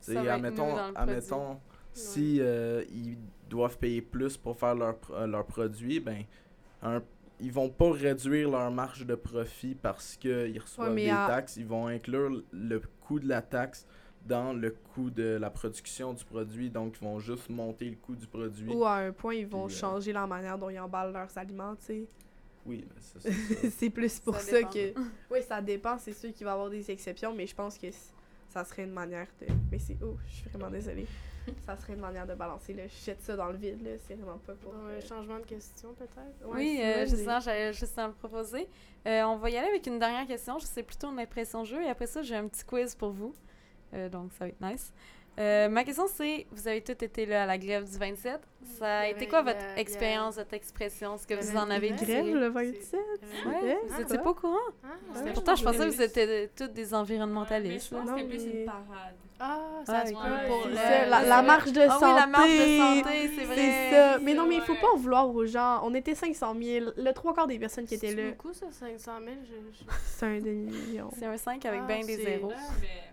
[0.00, 1.60] Ça va être admettons, nous dans le admettons
[1.92, 3.18] si euh, ils
[3.48, 6.24] doivent payer plus pour faire leur euh, leurs produits, ben
[6.82, 7.02] un-
[7.38, 11.56] ils vont pas réduire leur marge de profit parce qu'ils reçoivent des à- taxes.
[11.56, 13.86] Ils vont inclure le coût de la taxe
[14.26, 16.70] dans le coût de la production du produit.
[16.70, 18.72] Donc, ils vont juste monter le coût du produit.
[18.72, 21.36] Ou à un point, ils vont Puis, euh, changer la manière dont ils emballent leurs
[21.36, 22.04] aliments, tu sais.
[22.64, 23.70] Oui, mais c'est c'est ça.
[23.78, 24.94] c'est plus pour Ça que.
[25.30, 27.88] Oui, ça dépend, c'est sûr qu'il va y avoir des exceptions, mais je pense que
[28.48, 29.46] ça serait une manière de.
[29.70, 29.96] Mais c'est.
[30.02, 31.06] Oh, je suis vraiment désolée.
[31.66, 32.84] ça serait une manière de balancer, là.
[32.86, 33.90] Je jette ça dans le vide, là.
[34.06, 34.74] C'est vraiment pas pour.
[34.74, 36.48] Un euh, changement de question, peut-être?
[36.48, 38.68] ouais, oui, euh, justement, j'allais juste à le proposer.
[39.06, 40.58] Euh, on va y aller avec une dernière question.
[40.60, 41.82] C'est plutôt une impression jeu.
[41.82, 43.34] Et après ça, j'ai un petit quiz pour vous.
[43.94, 44.92] Euh, donc, ça va être nice.
[45.38, 48.40] Euh, ma question, c'est vous avez tous été là à la grève du 27.
[48.78, 51.56] Ça a Il été quoi il votre il expression, votre expression, ce que il vous
[51.56, 52.22] en avez tiré?
[52.22, 52.94] Grève le 27?
[52.94, 54.24] Ouais, Ouais, vous ah, étiez quoi?
[54.24, 54.56] pas au courant?
[54.84, 57.88] Ah, Pourtant, je pensais que vous étiez toutes des Mais environnementalistes.
[57.90, 59.14] je pense Non, que c'était plus une parade.
[59.44, 61.90] Ah, Ah, ça se peut Ouais, pour C'est le- ça, la, c'est marche de Ah
[61.98, 62.06] santé.
[62.06, 63.56] oui, la marche de santé, c'est vrai.
[63.56, 64.18] C'est ça.
[64.22, 65.80] Mais non, mais il Ouais, faut pas en vouloir aux gens.
[65.82, 66.90] On était 500 000.
[66.96, 69.34] Le trois quarts des personnes qui étaient C'est là, beaucoup, ça, 500 000?
[69.42, 71.10] Je- je- c'est un demi-million.
[71.18, 72.52] C'est un 5 avec Ah, bien des c'est- zéros.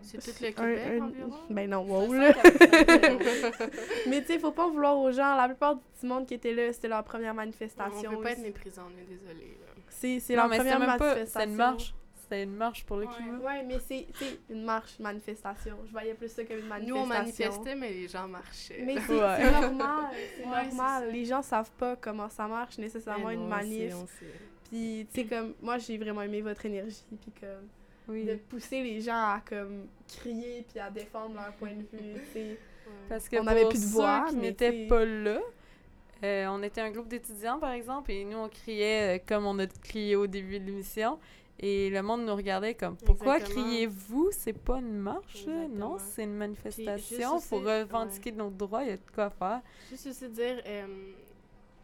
[0.03, 1.29] C'est tout le Un- Québec un- environ?
[1.49, 2.31] Ben non, wow, là.
[4.07, 5.35] Mais tu sais, faut pas en vouloir aux gens.
[5.41, 8.11] La plupart du monde qui était là, c'était leur première On manifestation.
[8.11, 9.57] peut pas être méprisant, on est désolé.
[9.89, 11.25] C'est c'est leur mais première même manifestation.
[11.39, 11.93] C'était une marche.
[12.21, 13.13] C'était une marche pour le Ouais.
[13.15, 13.37] climat.
[13.39, 14.05] Ouais, mais c'est
[14.51, 15.75] une marche, manifestation.
[15.87, 17.03] Je voyais plus ça comme une Nous, manifestation.
[17.03, 18.83] on manifestait, mais les gens marchaient.
[18.85, 19.35] Mais c'est Ouais.
[19.37, 21.03] c'est normal, c'est Ouais, c'est normal.
[21.05, 21.11] ça.
[21.11, 23.89] Les gens savent pas comment ça marche nécessairement Mais une non, manif.
[23.91, 24.33] c'est- on sait.
[24.69, 27.67] Puis tu sais comme moi j'ai vraiment aimé votre énergie puis comme
[28.09, 28.25] Oui.
[28.25, 32.31] de pousser les gens à comme crier puis à défendre leur point de vue, tu
[32.33, 32.59] sais.
[33.07, 35.39] Parce que On pour avait plus de voix, qui mais n'étaient pas là,
[36.23, 39.57] euh, on était un groupe d'étudiants, par exemple, et nous, on criait euh, comme on
[39.59, 41.17] a crié au début de l'émission.
[41.61, 43.65] Et le monde nous regardait comme Pourquoi Exactement.
[43.65, 44.29] criez-vous?
[44.31, 45.41] C'est pas une marche.
[45.41, 45.67] Exactement.
[45.89, 47.35] non, c'est une manifestation.
[47.35, 49.61] aussi- Faut revendiquer nos droits, il y a de quoi faire.
[49.89, 50.85] Juste aussi dire, euh,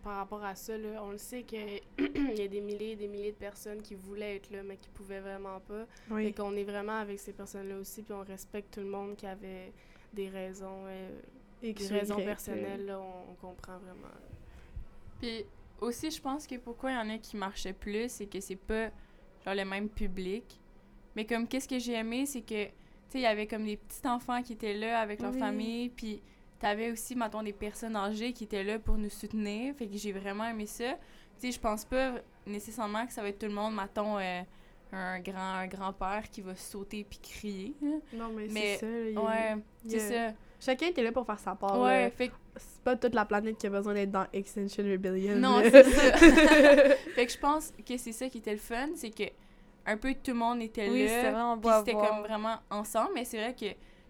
[0.01, 1.59] par rapport à ça, là, on le sait qu'il
[2.37, 4.87] y a des milliers et des milliers de personnes qui voulaient être là, mais qui
[4.89, 6.19] pouvaient vraiment pas.
[6.21, 9.25] Et qu'on est vraiment avec ces personnes-là aussi, puis on respecte tout le monde qui
[9.27, 9.73] avait
[10.15, 11.19] des raisons, euh,
[11.62, 14.08] des raisons personnelles, là, on, on comprend vraiment.
[15.19, 15.45] Puis
[15.82, 18.56] aussi, je pense que pourquoi il y en a qui marchaient plus, c'est que c'est
[18.56, 18.89] pas
[19.43, 20.60] genre le même public.
[21.15, 22.71] Mais comme qu'est-ce que j'ai aimé, c'est que tu
[23.10, 25.39] sais, il y avait comme des petits enfants qui étaient là avec leur Oui.
[25.39, 26.21] famille, puis
[26.60, 30.12] t'avais aussi mettons des personnes âgées qui étaient là pour nous soutenir, fait que j'ai
[30.12, 30.93] vraiment aimé ça.
[31.39, 32.13] Tu sais, je pense pas
[32.47, 34.41] nécessairement que ça va être tout le monde mettons euh,
[34.95, 37.73] un grand un grand-père qui va sauter puis crier.
[38.13, 38.86] Non mais, Mais- c'est ça.
[38.88, 40.34] là, il y a- Ouais, c'est ça.
[40.60, 41.79] Chacun était là pour faire sa part.
[41.81, 42.10] Ouais, là.
[42.12, 45.36] fait C'est pas toute la planète qui a besoin d'être dans Extinction Rebellion.
[45.36, 46.17] Non, c'est ça.
[47.15, 49.23] fait que je pense que c'est ça qui était le fun, c'est que
[49.86, 51.31] un peu tout le monde était Oui, c'était là.
[51.31, 53.65] vraiment Puis c'était comme vraiment ensemble, mais c'est vrai que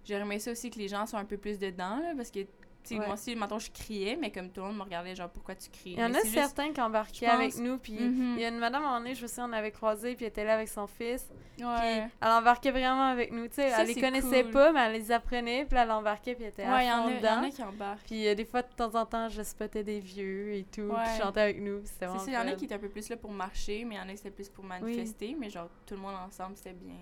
[0.08, 2.39] j'aurais aimé ça aussi que les gens soient un peu plus dedans, là, parce que,
[2.88, 3.06] sais, Ouais.
[3.06, 5.69] moi aussi, maintenant je criais, mais comme tout le monde me regardait, genre, pourquoi tu
[5.69, 5.91] cries?
[5.91, 8.34] Il y en Mais a juste- certains qui embarquaient pense- avec nous, puis Mhm.
[8.38, 10.26] il y a une madame à un moment donné, je souviens, on avait croisé, puis
[10.26, 11.28] elle était là avec son fils.
[11.58, 12.08] Puis Ouais.
[12.21, 13.71] elle embarquait vraiment avec nous, tu sais.
[13.78, 14.52] Elle les connaissait cool.
[14.52, 16.91] pas, mais elle les apprenait, puis elle embarquait, puis elle était à Ouais, il y,
[16.91, 17.43] en a- y en dedans.
[17.43, 18.06] a qui embarquent.
[18.06, 21.04] Puis euh, des fois, de temps en temps, je spottais des vieux et tout, Ouais.
[21.15, 23.08] qui chantaient avec nous, c'était vraiment il y en a qui étaient un peu plus
[23.10, 25.69] là pour marcher, mais il y en a qui étaient plus pour manifester, mais genre,
[25.86, 26.95] tout le monde ensemble, c'était bien.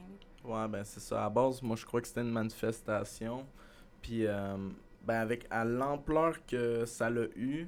[0.44, 1.26] Ouais, ben c'est ça.
[1.26, 3.46] À base, moi, je crois que c'était une manifestation.
[4.02, 4.58] Puis, euh,
[5.04, 7.68] ben avec à l'ampleur que ça l'a eu,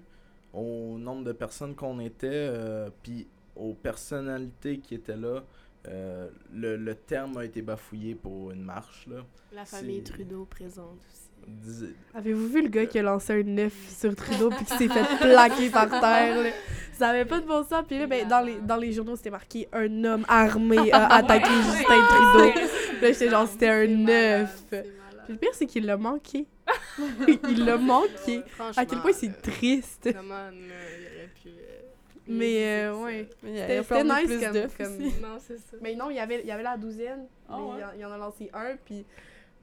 [0.54, 5.43] au nombre de personnes qu'on était, euh, puis aux personnalités qui étaient là,
[5.88, 9.17] euh, le, le terme a été bafouillé pour une marche, là.
[9.54, 11.21] La famille Trudeau présente aussi.
[11.48, 14.88] Dis- Avez-vous vu le gars qui a lancé un œuf sur Trudeau puis qui s'est
[14.88, 16.41] fait plaquer par terre?
[16.43, 16.50] là?
[16.93, 17.84] Ça avait pas de bon sens.
[17.88, 21.50] Puis là, ben, dans, les, dans les journaux, c'était marqué un homme armé a attaqué
[21.63, 22.60] Justin Trudeau.
[23.02, 24.63] Là, j'étais genre, c'était un C'est malade, œuf.
[24.71, 25.26] c'est Puis malade.
[25.30, 26.48] le pire, c'est qu'il l'a manqué.
[27.49, 28.41] il l'a manqué.
[28.75, 30.08] À quel point c'est Franchement, triste.
[30.08, 31.49] euh, Comment, là, il aurait pu...
[31.49, 31.82] euh,
[32.28, 33.30] Mais, euh, ouais.
[33.43, 35.15] Mais il y a- C'était- y nice plus comme- comme- aussi.
[35.21, 35.78] Non, c'est ça.
[35.82, 37.28] Mais non, il y avait, il y avait la douzaine.
[37.49, 37.75] Ah mais ouais?
[37.80, 39.06] il, en, il en a lancé un, puis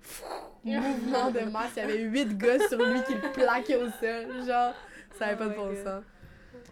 [0.65, 4.47] mouvement de masse, il y avait huit gars sur lui qui le plaquaient au sol.
[4.47, 4.75] Genre,
[5.19, 5.77] ça avait Oh pas de bon God.
[5.85, 6.05] sens.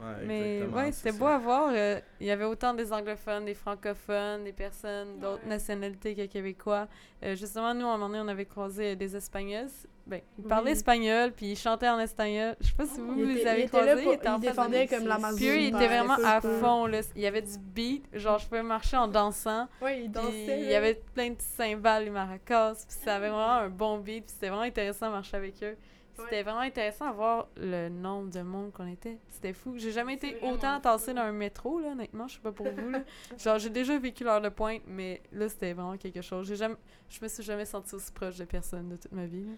[0.00, 1.18] Ouais, Mais ouais, c'était ça.
[1.18, 1.70] beau à voir.
[1.74, 5.48] euh, Il y avait autant des anglophones, des francophones, des personnes d'autres Ouais.
[5.50, 6.88] nationalités que québécois.
[7.22, 9.68] Euh, justement, nous, à un moment donné, on avait croisé euh, des Espagnols.
[10.10, 10.76] Ben, ils parlaient Oui.
[10.76, 12.56] espagnol, puis ils chantaient en espagnol.
[12.60, 14.36] Je sais pas si vous, Il vous était- les avez il était là pour- en
[14.36, 15.38] il de défendait comme l'Amazonie.
[15.40, 16.86] Puis Ouais, étaient vraiment à fond.
[16.86, 17.00] Là.
[17.14, 18.04] Il y avait du beat.
[18.12, 19.68] Genre, je pouvais marcher en dansant.
[19.80, 20.60] Ouais, il Puis dansait.
[20.62, 22.74] il y avait plein de petits cymbales et maracas.
[22.74, 24.24] Puis ça avait vraiment un bon beat.
[24.24, 25.76] Puis c'était vraiment intéressant de marcher avec eux.
[26.24, 29.16] C'était vraiment intéressant à voir le nombre de monde qu'on était.
[29.30, 29.78] C'était fou.
[29.78, 32.28] J'ai jamais été autant tassée dans un métro, là, honnêtement.
[32.28, 32.90] Je sais pas pour vous.
[32.90, 33.00] Là.
[33.38, 36.46] Genre, j'ai déjà vécu l'heure de pointe, mais là, c'était vraiment quelque chose.
[36.46, 36.74] J'ai jamais...
[37.08, 39.44] Je me suis jamais sentie aussi proche de personne de toute ma vie.
[39.44, 39.52] là.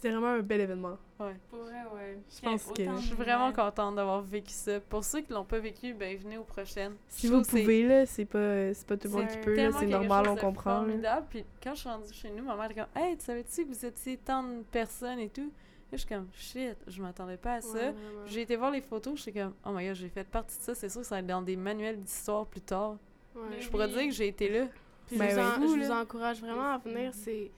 [0.00, 0.96] C'était vraiment un bel événement.
[1.18, 1.36] Ouais.
[1.50, 2.18] Pour vrai, ouais.
[2.34, 4.80] Je pense que- Je suis vraiment contente d'avoir vécu ça.
[4.80, 6.94] Pour ceux qui l'ont pas vécu, ben venez aux prochaines.
[7.06, 9.70] Si Je vous pouvez, là, c'est pas, c'est pas tout le monde qui peut, là,
[9.78, 10.70] c'est normal, chose on comprend.
[10.70, 10.76] là.
[10.78, 11.26] formidable.
[11.28, 13.68] Puis quand je suis rendue chez nous, ma mère était comme Hey, tu savais-tu que
[13.68, 15.52] vous étiez tant de personnes et tout?
[15.92, 17.76] Je suis comme, shit, je m'attendais pas à ça.
[17.76, 17.94] Ouais.
[18.24, 20.62] J'ai été voir les photos, je suis comme, oh my god, j'ai fait partie de
[20.62, 20.74] ça.
[20.74, 22.96] C'est sûr que ça va être dans des manuels d'histoire plus tard.
[23.58, 23.92] Je pourrais oui.
[23.92, 24.66] dire que j'ai été là.
[25.08, 26.00] Puis Ben je, vous, en- je vous là.
[26.00, 27.10] encourage vraiment à venir.
[27.12, 27.50] C'est,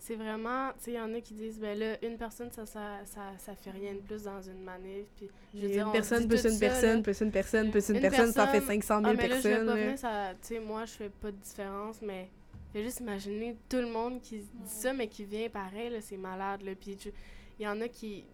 [0.00, 0.70] c'est vraiment.
[0.72, 3.20] Tu sais, il y en a qui disent, ben là, une personne, ça, ça, ça,
[3.38, 5.06] ça fait rien de plus dans une manif.
[5.16, 6.70] Puis, je veux dire, Une on personne plus une ça, là.
[6.72, 9.28] personne, plus une personne, plus une Une personne, ça fait personne- 500 Ah, 000 mais
[9.28, 9.66] là, je vais personnes.
[9.68, 9.80] pas là.
[9.84, 10.30] venir, ça.
[10.42, 12.28] Tu sais, moi, je fais pas de différence, mais.
[12.72, 16.16] Fais juste imaginer tout le monde qui dit ça, mais qui vient pareil, là, c'est
[16.16, 16.72] malade, là.
[16.80, 16.96] Puis,
[17.58, 18.24] il y en a qui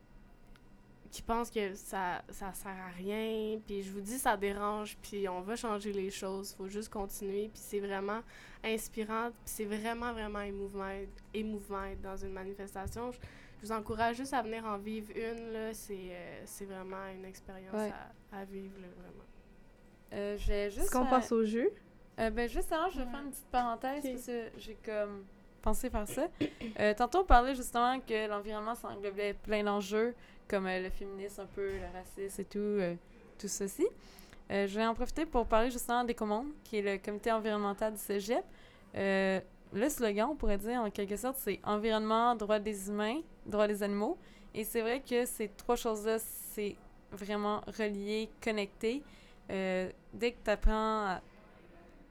[1.10, 5.28] qui pensent que ça, ça sert à rien, puis je vous dis, ça dérange, puis
[5.28, 8.20] on va changer les choses, faut juste continuer, puis c'est vraiment
[8.64, 10.90] inspirant, puis c'est vraiment, vraiment émouvant,
[11.34, 13.12] émouvant être dans une manifestation.
[13.12, 13.18] Je,
[13.62, 17.24] je vous encourage juste à venir en vivre une, là, c'est euh, c'est vraiment une
[17.24, 17.92] expérience Ouais.
[18.32, 19.24] à, à vivre, là, vraiment.
[20.12, 20.82] Euh, j'ai juste.
[20.86, 21.72] Est-ce qu'on passe au jeu?
[22.18, 23.10] Euh, ben, juste avant, je vais Ouais.
[23.10, 25.24] faire une petite parenthèse parce que j'ai comme
[25.62, 26.28] pensé faire ça.
[26.78, 30.14] Euh, tantôt, on parlait justement que l'environnement, ça englobait plein d'enjeux,
[30.48, 32.94] comme euh, le féminisme un peu, le racisme et tout, euh,
[33.38, 33.86] tout ceci.
[34.50, 37.98] Euh, je vais en profiter pour parler justement d'Écomonde, qui est le comité environnemental du
[37.98, 38.44] cégep.
[39.72, 43.82] Le slogan, on pourrait dire en quelque sorte, c'est environnement, droits des humains, droits des
[43.82, 44.16] animaux.
[44.54, 46.76] Et c'est vrai que ces trois choses-là, c'est
[47.10, 49.02] vraiment relié, connecté.
[49.48, 51.18] Dès que tu apprends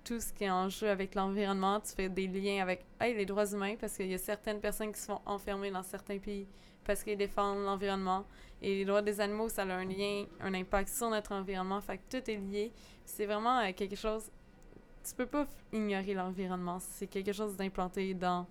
[0.03, 3.25] tout ce qui est en jeu avec l'environnement, tu fais des liens avec hey, les
[3.25, 6.45] droits humains parce qu'il y a certaines personnes qui se font enfermer dans certains pays
[6.85, 8.25] parce qu'ils défendent l'environnement.
[8.61, 11.81] Et les droits des animaux, ça a un lien, un impact sur notre environnement.
[11.81, 12.71] Fait que tout est lié.
[13.03, 14.31] C'est vraiment euh, quelque chose.
[15.03, 16.79] Tu peux pas ignorer l'environnement.
[16.79, 18.47] C'est quelque chose d'implanté dans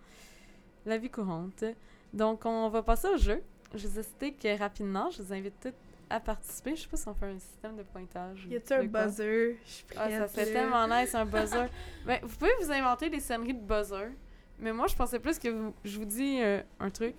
[0.84, 1.64] la vie courante.
[2.12, 3.42] Donc, on va passer au jeu.
[3.74, 5.10] Je vous explique rapidement.
[5.10, 5.74] Je vous invite toutes
[6.10, 6.76] à participer.
[6.76, 8.46] Je sais pas si on fait un système de pointage.
[8.48, 9.58] Y a-tu un buzzer?
[9.64, 9.86] Je suis.
[9.96, 11.66] Ah, ça serait tellement nice, un buzzer.
[12.06, 14.10] ben, vous pouvez vous inventer des sonneries de buzzer.
[14.58, 17.16] Mais moi, je pensais plus que vous, je vous dis euh, un truc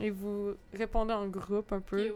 [0.00, 2.12] et vous répondez en groupe un peu.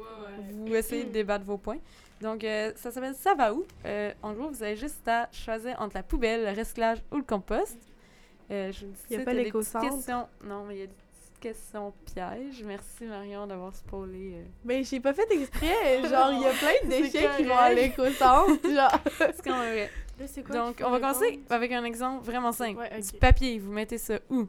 [0.51, 1.79] Vous essayez de débattre vos points.
[2.23, 3.65] Donc, euh, ça s'appelle Ça va où?
[3.85, 7.23] Euh, en gros, vous avez juste à choisir entre la poubelle, le recyclage ou le
[7.23, 7.77] compost.
[8.51, 9.85] Euh, je vous dis Y a ça, pas l'éco-centre?
[9.85, 10.29] petites questions.
[10.45, 12.63] Non, mais il y a des petites questions pièges.
[12.65, 14.33] Merci, Marion, d'avoir spoilé.
[14.37, 14.45] euh.
[14.65, 15.67] Ben, j'ai pas fait exprès.
[16.09, 18.63] Genre, il y a plein de déchets qui vont à l'éco-centre.
[18.63, 18.99] Genre.
[19.19, 19.91] C'est quand même vrai.
[20.19, 22.79] Là, c'est quoi Donc, on va commencer avec un exemple vraiment simple.
[22.79, 24.47] Ouais, Du papier, vous mettez ça où?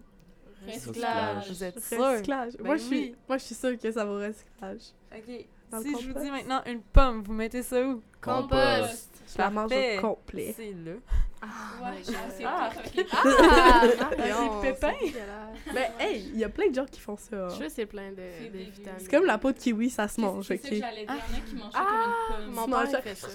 [0.74, 1.48] Recyclage.
[1.50, 1.98] Vous êtes sûr?
[2.00, 2.54] Recyclage.
[2.58, 4.82] Ben moi, je suis, moi, je suis sûre que ça va au recyclage.
[5.16, 5.46] Ok.
[5.70, 6.32] Dans le si je vous dis compost.
[6.32, 8.02] maintenant une pomme, vous mettez ça où?
[8.22, 9.10] Compost.
[9.34, 10.54] Je la mange au complet.
[10.56, 10.94] C'est là.
[11.42, 11.46] Ah,
[11.84, 12.48] Ouais, c'est God.
[12.48, 12.70] Ah.
[12.74, 13.06] ok.
[13.12, 14.94] Ah, Marion, les pépins.
[15.00, 15.74] c'est dégueulasse.
[15.74, 17.36] Ben, hey, il y a plein de gens qui font ça.
[17.36, 17.50] hein.
[17.50, 18.94] Je sais, c'est plein de, C'est de vitamines.
[19.00, 20.80] C'est comme la peau de kiwi, ça se C'est- mange, C'est ça que ok?
[20.80, 21.16] j'allais dire?
[21.30, 22.70] Il y en a qui mangent ça Ah, comme une Mon pomme.
[22.72, 23.28] mange père fait ça.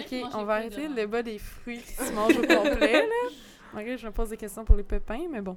[0.00, 3.28] Ok, on va arrêter le débat des fruits qui se mangent au complet, là.
[3.72, 5.56] Ok, je me pose des questions pour les pépins, mais bon.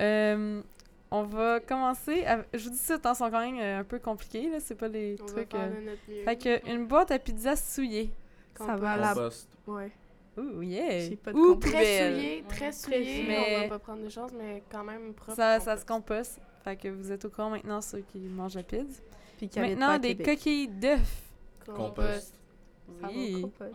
[0.00, 0.60] Euh,
[1.10, 2.24] on va commencer.
[2.52, 4.60] Je vous dis ça, temps sont quand même euh, un peu compliqués, là.
[4.60, 5.50] C'est pas des va trucs.
[5.52, 6.22] faire euh, de notre mieux.
[6.24, 8.10] Fait que une boîte à pizza souillée.
[8.56, 9.08] Ça va à la.
[9.14, 9.48] Compost.
[9.66, 9.92] Ouais.
[10.36, 11.16] Ouh, yeah!
[11.22, 11.72] Pas de Ou compost.
[11.72, 13.24] Très souillé, très souillé.
[13.26, 15.34] Mais- On va pas prendre des choses, mais quand même propre.
[15.36, 16.36] Ça, ça se compost.
[16.36, 16.40] composte.
[16.64, 19.00] Fait que vous êtes au courant maintenant, ceux qui mangent la pizza.
[19.38, 20.36] Puis qui Maintenant, des Québec.
[20.38, 21.22] coquilles d'œufs.
[21.66, 22.34] Compost.
[23.00, 23.42] Ça va au Oui.
[23.42, 23.72] compost.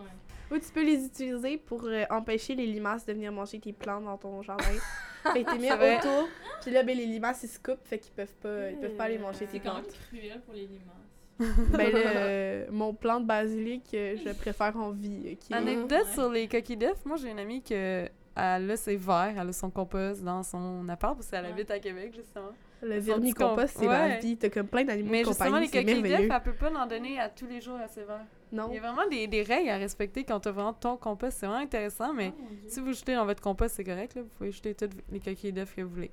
[0.51, 4.03] Ou tu peux les utiliser pour euh, empêcher les limaces de venir manger tes plantes
[4.05, 4.63] dans ton jardin.
[5.31, 6.27] fait que t'es mis autour,
[6.61, 9.05] puis là, ben, les limaces, ils se coupent, fait qu'ils peuvent pas, ils peuvent pas
[9.05, 9.97] aller manger tes C'est quand même plantes.
[10.09, 11.39] cruel pour les limaces.
[11.71, 15.31] ben euh, mon plant de basilic, euh, je le préfère en vie.
[15.33, 15.55] ok?
[15.55, 16.13] Anecdote Ouais.
[16.13, 17.03] sur les coquilles d'œufs.
[17.05, 20.87] Moi, j'ai une amie que elle a ses verres, elle a son compost dans son
[20.89, 21.51] appart parce qu'elle Ouais.
[21.51, 22.49] habite à Québec, justement.
[22.81, 24.19] Le vermicompost, c'est com- la ouais.
[24.19, 24.37] vie.
[24.37, 26.71] T'as comme plein d'animaux Mais de justement, les compagnie, c'est coquilles d'œufs, elle peut pas
[26.79, 28.25] en donner à tous les jours à ses verres.
[28.53, 28.67] Non.
[28.69, 31.37] Il y a vraiment des, des règles à respecter quand tu as vraiment ton compost.
[31.39, 32.33] C'est vraiment intéressant, mais
[32.67, 34.15] si vous jetez dans votre compost, c'est correct.
[34.15, 34.21] Là.
[34.21, 36.11] Vous pouvez jeter toutes les coquilles d'œufs que vous voulez.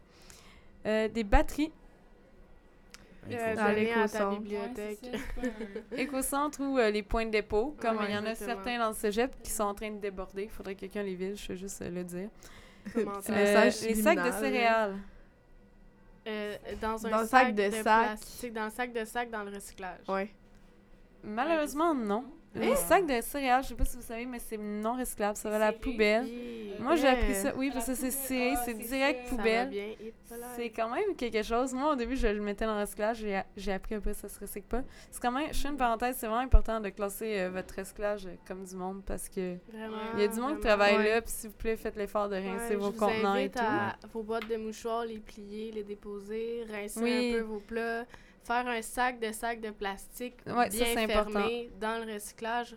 [0.86, 1.70] Euh, des batteries,
[3.30, 4.40] Euh, Dans l'éco-centre.
[5.96, 7.76] écocentres ou euh, les points de dépôt.
[7.78, 9.98] Comme Ouais, il y en a certains dans le cégep qui sont en train de
[10.00, 10.44] déborder.
[10.44, 12.28] Il faudrait que quelqu'un les vide, je vais juste euh, le dire.
[12.96, 14.96] Euh, les sacs de céréales.
[16.26, 17.82] Euh, dans un Dans sac, sac de de, sac.
[17.82, 20.00] plastique, dans le sac de sac dans le recyclage.
[20.08, 20.30] Ouais.
[21.22, 22.24] Malheureusement, non.
[22.52, 25.36] Les sacs de céréales, je sais pas si vous savez, mais c'est non recyclable.
[25.36, 26.26] Ça va à la poubelle.
[26.80, 29.30] Moi, j'ai appris ça, oui, parce que c'est serré, Ah, c'est direct ça.
[29.30, 29.96] Ça va poubelle.
[30.56, 31.72] C'est quand même quelque chose.
[31.72, 33.24] Moi, au début, je le mettais dans le recyclage.
[33.56, 34.82] J'ai, appris un peu ça se recycle pas.
[35.12, 38.26] C'est quand même, je fais une parenthèse, c'est vraiment important de classer euh, votre recyclage
[38.26, 41.08] euh, comme du monde parce que Vraiment, il y a du monde qui travaille Ouais.
[41.08, 41.22] là.
[41.22, 43.60] Puis s'il vous plaît, faites l'effort de rincer Ouais, vos je vous contenants et tout.
[43.62, 47.30] à vos boîtes de mouchoirs, les plier, les déposer, rincer Oui.
[47.32, 48.04] un peu vos plats,
[48.44, 51.32] faire un sac de sacs de plastique Ouais, ça, bien c'est important.
[51.40, 52.76] fermé dans le recyclage.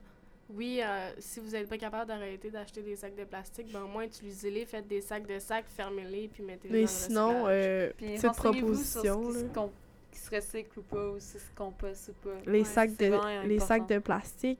[0.49, 3.88] Oui, euh, si vous n'êtes pas capable d'arrêter d'acheter des sacs de plastique, ben au
[3.88, 7.65] moins utilisez-les, faites des sacs de sacs, fermez-les, puis mettez-les Mais dans le sinon, recyclage.
[7.65, 9.69] euh, Puis petite renseignez-vous sur ce proposition, qui là.
[10.12, 12.36] qui se recycle ou pas, ou si se composte ou pas.
[12.45, 13.95] Les Ouais, sacs de les sacs important.
[13.95, 14.60] de plastique.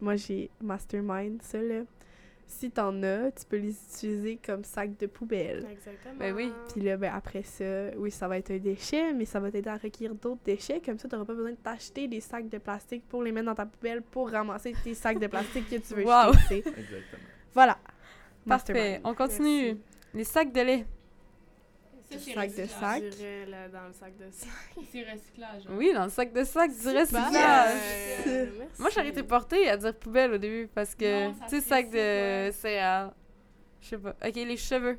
[0.00, 1.82] Moi j'ai mastermind ça là.
[2.48, 5.66] Si t'en as, tu peux les utiliser comme sacs de poubelle.
[5.70, 6.14] Exactement.
[6.18, 7.64] Ben oui, Puis là, ben après ça,
[7.96, 10.80] oui, ça va être un déchet, mais ça va t'aider à recueillir d'autres déchets.
[10.80, 13.54] Comme ça, t'auras pas besoin de t'acheter des sacs de plastique pour les mettre dans
[13.54, 16.32] ta poubelle pour ramasser tes sacs de plastique que tu veux Wow.
[16.34, 16.58] jeter.
[16.58, 17.22] Exactement.
[17.52, 17.78] Voilà.
[18.46, 19.00] Parfait.
[19.04, 19.74] On continue.
[19.74, 19.80] Merci.
[20.14, 20.86] Les sacs de lait.
[22.10, 22.68] Ça, c'est Sac de recyclage.
[22.80, 23.02] sac.
[23.02, 24.48] Je dirais là, dans le sac de sac.
[24.92, 25.62] C'est recyclage.
[25.66, 25.72] hein.
[25.76, 27.80] Oui, dans le sac de sac, du recyclage.
[28.26, 28.46] Euh.
[28.78, 32.50] Moi, j'ai été portée à dire poubelle au début parce que, tu sais, sac de
[32.52, 33.12] céréales.
[33.80, 34.14] Je sais pas.
[34.24, 34.98] Ok, les cheveux.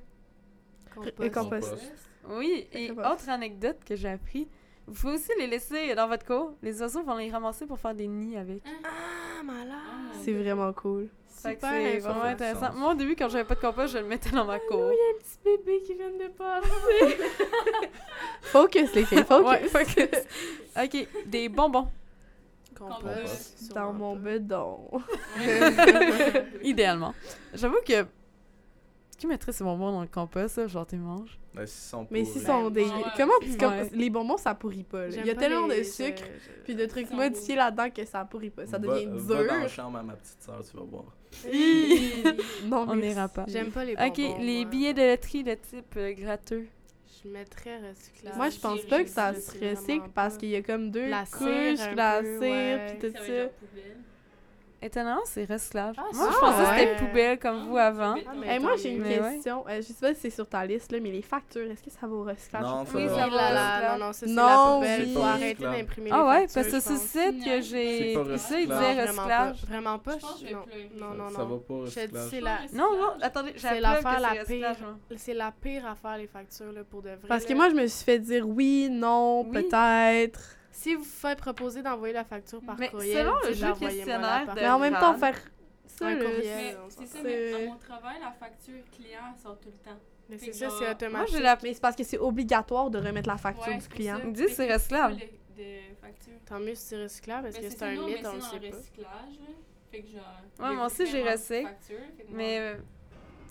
[1.21, 1.69] Et compost.
[1.69, 1.93] Compost.
[2.29, 3.07] Oui, et Compost.
[3.09, 4.47] autre anecdote que j'ai appris,
[4.85, 6.53] vous pouvez aussi les laisser dans votre cour.
[6.61, 8.61] Les oiseaux vont les ramasser pour faire des nids avec.
[8.83, 9.77] Ah, malade.
[10.23, 11.07] C'est vraiment cool.
[11.37, 12.73] C'est vraiment intéressant.
[12.73, 14.91] Moi, au début, quand j'avais pas de compost, je le mettais dans ma cour.
[15.19, 17.17] Petit bébé qui vient de passer.
[18.41, 19.47] Focus, les filles, focus.
[19.47, 20.07] Ouais, focus.
[20.75, 21.87] ok, des bonbons.
[22.77, 23.73] Compost.
[23.73, 24.79] Dans mon bedon.
[26.63, 27.13] Idéalement.
[27.53, 28.05] J'avoue que.
[29.17, 31.39] Qui mettrait ces bonbons dans le compost, là, genre tu manges?
[31.55, 32.83] Ben, s'ils sont Mais pas- si Ben, sont des.
[32.83, 32.89] ouais.
[33.17, 33.33] Comment.
[33.59, 33.89] comme- Ouais.
[33.93, 35.07] Les bonbons, ça pourrit pas.
[35.07, 35.15] là.
[35.17, 38.23] Il y a tellement les- de sucre je- puis de trucs modifiés là-dedans que ça
[38.25, 38.67] pourrit pas.
[38.67, 39.69] Ça Va- devient Va dans la dur.
[39.69, 41.05] chambre à ma petite soeur, tu vas voir.
[42.65, 43.45] Non, On n'ira pas.
[43.47, 44.07] J'aime pas les bonbons.
[44.07, 46.67] Ok, les billets de loterie de type euh, gratteux.
[47.23, 48.35] Je mettrais recyclage.
[48.35, 51.25] Moi, je pense pas que ça se recycle parce qu'il y a comme deux La
[51.25, 52.95] cire, couches, un la peu, cire, ouais.
[52.99, 53.23] puis tout Ça
[54.79, 55.95] Étonnamment, c'est recyclage.
[55.97, 58.15] Ah, Moi, je pensais que c'était poubelle comme vous avant.
[58.27, 59.01] Ah, mais Hey, moi, j'ai une.
[59.01, 59.33] Mais ouais.
[59.33, 59.65] question.
[59.67, 61.89] Euh, je sais pas si c'est sur ta liste, là, mais les factures, est-ce que
[61.89, 62.61] ça va au recyclage?
[62.61, 63.15] Non, ça Oui, va.
[63.15, 63.47] ça Oui, va.
[63.47, 63.99] recyclage.
[63.99, 65.01] non, non, ça, c'est Non, la poubelle.
[65.07, 67.01] c'est Faut pas arrêter d'imprimer Ah les ouais, factures, parce que pense.
[67.01, 69.01] site que j'ai ça, il disait Non, vraiment pas.
[69.49, 69.65] recyclage.
[69.67, 70.11] Vraiment pas.
[70.13, 71.07] Je pense que je vais non.
[71.09, 72.41] Non, non, Ça va pas au recyclage.
[72.43, 72.57] la...
[72.73, 74.75] Non, non, attendez, C'est l'affaire que la pire.
[75.15, 77.27] C'est la pire affaire, les factures, là, pour de vrai.
[77.27, 79.51] Parce que moi, je me suis fait dire oui, non, Oui.
[79.53, 80.39] peut-être.
[80.77, 84.55] Si vous faites proposer d'envoyer la facture par Mais courriel, selon le jeu questionnaire par-
[84.55, 85.35] de- Mais en même temps, faire
[85.87, 89.97] ça, on c'est ça, mais à mon travail, la facture client sort tout le temps.
[90.29, 91.35] Mais c'est ça, c'est Moi, automatique.
[91.35, 94.17] j'ai la Mais c'est parce que c'est obligatoire de remettre la facture Ouais, du client.
[94.17, 94.23] ça.
[94.25, 95.15] Ils disent c'est recyclable.
[95.15, 95.77] de- de.
[96.45, 98.77] Tant mieux si c'est recyclable, parce Mais que c'est un mythe, on le sait pas.
[98.77, 99.39] recyclage.
[99.91, 100.41] Fait que genre.
[100.59, 101.67] Ouais, moi aussi, j'ai recyclé,
[102.29, 102.75] Mais moi, euh,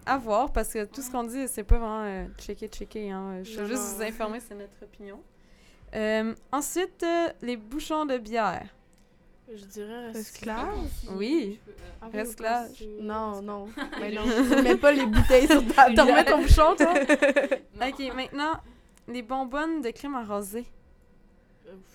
[0.07, 3.11] à voir, parce que tout ce qu'on dit, c'est pas vraiment euh, checker, checker.
[3.11, 3.43] Hein.
[3.43, 3.97] Je veux juste non.
[3.97, 5.21] vous informer, c'est notre opinion.
[5.95, 8.67] Euh, ensuite, euh, les bouchons de bière.
[9.53, 10.67] Je dirais recyclage.
[11.13, 11.61] Oui.
[12.03, 12.69] Ah Recyclage.
[12.71, 13.69] pensez- Non, non.
[14.01, 14.25] Mais non,
[14.63, 16.93] mets pas les bouteilles sur ta T'en remets ton bouchon, toi?
[17.89, 18.55] Ok, maintenant,
[19.09, 20.67] les bonbonnes de crème arrosée.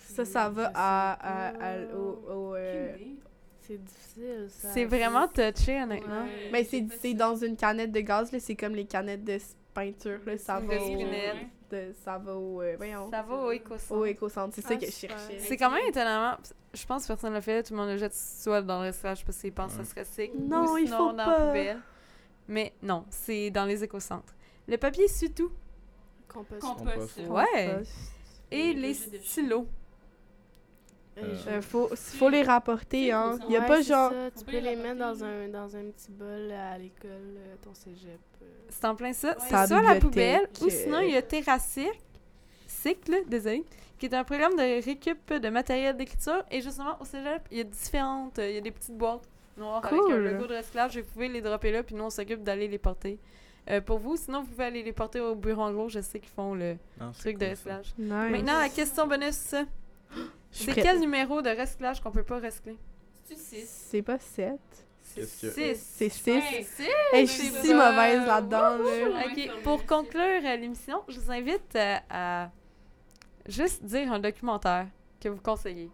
[0.06, 1.18] Ça, ça va à, pas.
[1.20, 2.54] à- à- au...
[2.56, 2.94] euh.
[3.66, 4.68] C'est difficile, ça.
[4.72, 6.24] C'est vraiment touché, honnêtement.
[6.24, 6.50] Ouais.
[6.52, 8.40] Mais c'est dans une canette de gaz, là.
[8.40, 9.38] C'est comme les canettes de
[9.72, 10.36] peinture, là.
[10.38, 10.96] Ça va au...
[11.70, 12.60] de- Ça va au...
[12.60, 13.08] euh, voyons.
[13.10, 14.54] Ça va au éco Au éco-centre.
[14.54, 15.38] C'est ça Ah, que je cherchais.
[15.38, 16.36] C'est quand même étonnamment.
[16.74, 17.62] Je pense que personne ne l'a fait.
[17.62, 19.98] Tout le monde le jette soit dans le recyclage parce qu'ils pensent que ça se
[20.00, 20.36] recycle.
[20.38, 21.46] Non, ou il sinon faut dans la pas.
[21.46, 21.80] poubelle.
[22.48, 24.34] Mais non, c'est dans les éco-centres.
[24.68, 25.52] Le papier sutout
[26.28, 26.60] Compost.
[26.60, 26.94] Compost.
[26.94, 27.18] Compost.
[27.28, 27.66] Ouais.
[27.72, 27.92] Compost.
[28.50, 29.66] et Les stylos.
[31.22, 33.38] Euh, Euh, faut, faut les rapporter, hein.
[33.48, 34.10] Il y a Ouais, pas c'est genre...
[34.10, 37.54] ça, Tu peux les les mettre dans un, dans un petit bol à l'école, euh,
[37.62, 38.18] ton cégep.
[38.42, 38.46] euh.
[38.68, 39.28] C'est en plein ça.
[39.30, 39.34] Ouais.
[39.48, 41.04] C'est soit la poubelle ou sinon euh.
[41.04, 41.90] il y a Terracycle,
[42.66, 43.64] cycle, désolé,
[43.98, 46.42] qui est un programme de récup de matériel d'écriture.
[46.50, 48.38] Et justement, au cégep, il y a différentes.
[48.38, 49.22] Il y a des petites boîtes
[49.56, 50.12] noires avec Cool.
[50.12, 50.98] un logo de recyclage.
[50.98, 53.18] Vous pouvez les dropper là, puis nous on s'occupe d'aller les porter.
[53.70, 55.88] Euh, pour vous, sinon vous pouvez aller les porter au bureau en gros.
[55.88, 57.76] Je sais qu'ils font le Non, truc de cool, ça.
[57.78, 57.94] recyclage.
[57.98, 58.32] Nice.
[58.32, 59.54] Maintenant, la question bonus.
[60.52, 62.76] Je C'est quel numéro de recyclage qu'on peut pas recycler?
[63.24, 63.66] C'est-tu 6?
[63.90, 64.52] C'est pas 7.
[65.14, 65.76] Qu'est-ce que- Six.
[65.96, 66.30] C'est 6.
[66.30, 67.74] Ouais, c'est- Hey, je suis c'est si ça.
[67.90, 69.24] mauvaise là-dedans, là.
[69.26, 72.50] Ok, pour conclure euh, l'émission, je vous invite euh, à
[73.46, 74.86] juste dire un documentaire
[75.20, 75.90] que vous conseillez.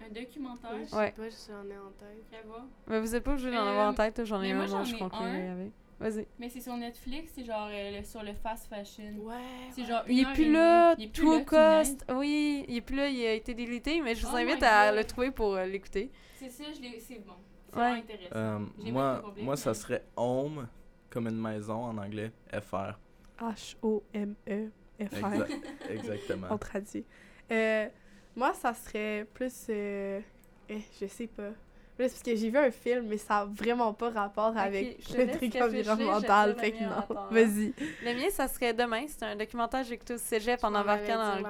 [0.00, 0.70] Un documentaire?
[0.84, 1.10] Je sais Ouais.
[1.12, 2.44] pas, j'en ai en tête.
[2.86, 4.66] Mais vous êtes pas obligé d'en Euh, avoir en tête, là, j'en ai un, moi,
[4.66, 5.72] je ai conclurai avec.
[5.98, 6.26] Vas-y.
[6.38, 9.14] Mais c'est sur Netflix, c'est genre euh, le- sur le fast fashion.
[9.20, 9.34] Ouais.
[9.72, 10.94] C'est genre Il une est plus là.
[10.98, 12.04] Il est plus tout là, au cost.
[12.14, 14.88] Oui, il est plus là, il a été délité, mais je vous Oh invite à
[14.90, 14.98] God.
[14.98, 16.10] le trouver pour euh, l'écouter.
[16.38, 17.32] C'est ça, je l'ai- c'est bon.
[17.70, 17.82] C'est Ouais.
[17.82, 18.36] vraiment intéressant.
[18.36, 18.58] Euh,
[18.92, 20.68] moi, moi, ça serait home,
[21.08, 22.98] comme une maison en anglais, FR.
[23.40, 24.70] H-O-M-E-F-R.
[25.00, 26.46] Exact- exactement.
[26.50, 27.04] On traduit.
[27.50, 27.88] Euh,
[28.34, 29.66] moi, ça serait plus.
[29.70, 30.20] euh,
[30.68, 31.50] eh, je sais pas.
[31.98, 34.98] Là, c'est parce que j'ai vu un film, mais ça a vraiment pas rapport avec
[35.16, 36.54] le truc environnemental.
[36.56, 36.90] Fait que non.
[36.90, 37.28] attendant.
[37.30, 37.72] Vas-y.
[38.04, 39.04] Le mien, ça serait demain.
[39.08, 41.42] C'est un documentaire que j'ai écouté au cégep en embarquant dans,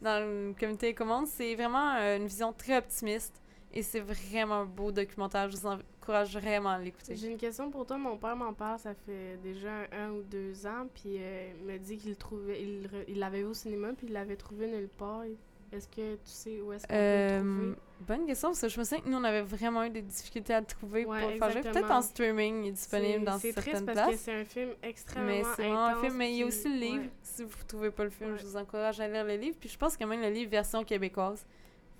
[0.00, 1.26] dans le comité des commandes.
[1.26, 3.40] C'est vraiment euh, une vision très optimiste
[3.72, 5.50] et c'est vraiment un beau documentaire.
[5.50, 7.16] Je vous encourage vraiment à l'écouter.
[7.16, 7.98] J'ai une question pour toi.
[7.98, 11.66] Mon père m'en parle, ça fait déjà un, un ou deux ans, puis euh, il
[11.66, 14.66] me dit qu'il trouvait, il re- il l'avait vu au cinéma, puis il l'avait trouvé
[14.68, 15.22] nulle part.
[15.72, 17.76] Est-ce que tu sais où est-ce qu'on peut le Euh, trouver?
[18.00, 20.52] bonne question, parce que je me souviens que nous, on avait vraiment eu des difficultés
[20.54, 21.60] à le trouver Ouais, pour faire jouer.
[21.60, 21.98] Peut-être exactement.
[21.98, 24.10] en streaming, il est disponible dans C'est triste certaines parce places.
[24.18, 26.14] que c'est un film extrêmement Mais c'est vraiment un intense, film.
[26.16, 27.04] Mais il y a aussi le livre.
[27.04, 27.10] ouais.
[27.22, 28.38] Si vous ne trouvez pas le film, Ouais.
[28.38, 29.56] je vous encourage à lire le livre.
[29.60, 31.46] Puis je pense qu'il y a même le livre version québécoise.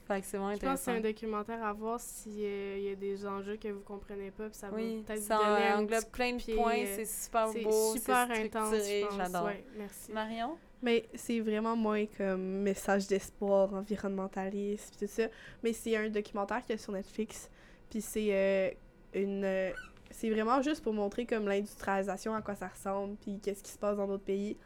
[0.08, 1.06] Fait que c'est vraiment Je pense que c'est intéressant.
[1.06, 2.40] un documentaire à voir s'il
[2.82, 5.66] y a des enjeux que vous comprenez pas, puis ça Oui, peut-être vous ça donner
[5.68, 6.78] un englobe plein de points.
[6.80, 7.92] euh, C'est super C'est beau.
[7.94, 9.16] super c'est intense, je pense.
[9.16, 9.50] J'adore.
[9.76, 10.10] Merci.
[10.12, 10.58] Marion?
[10.82, 15.24] Mais c'est vraiment moins comme message d'espoir environnementaliste tout ça.
[15.62, 17.50] Mais c'est un documentaire qui est sur Netflix.
[17.90, 18.70] Puis c'est euh,
[19.14, 19.44] une.
[19.44, 19.70] euh,
[20.10, 23.78] c'est vraiment juste pour montrer comme l'industrialisation, à quoi ça ressemble, puis qu'est-ce qui se
[23.78, 24.56] passe dans d'autres pays.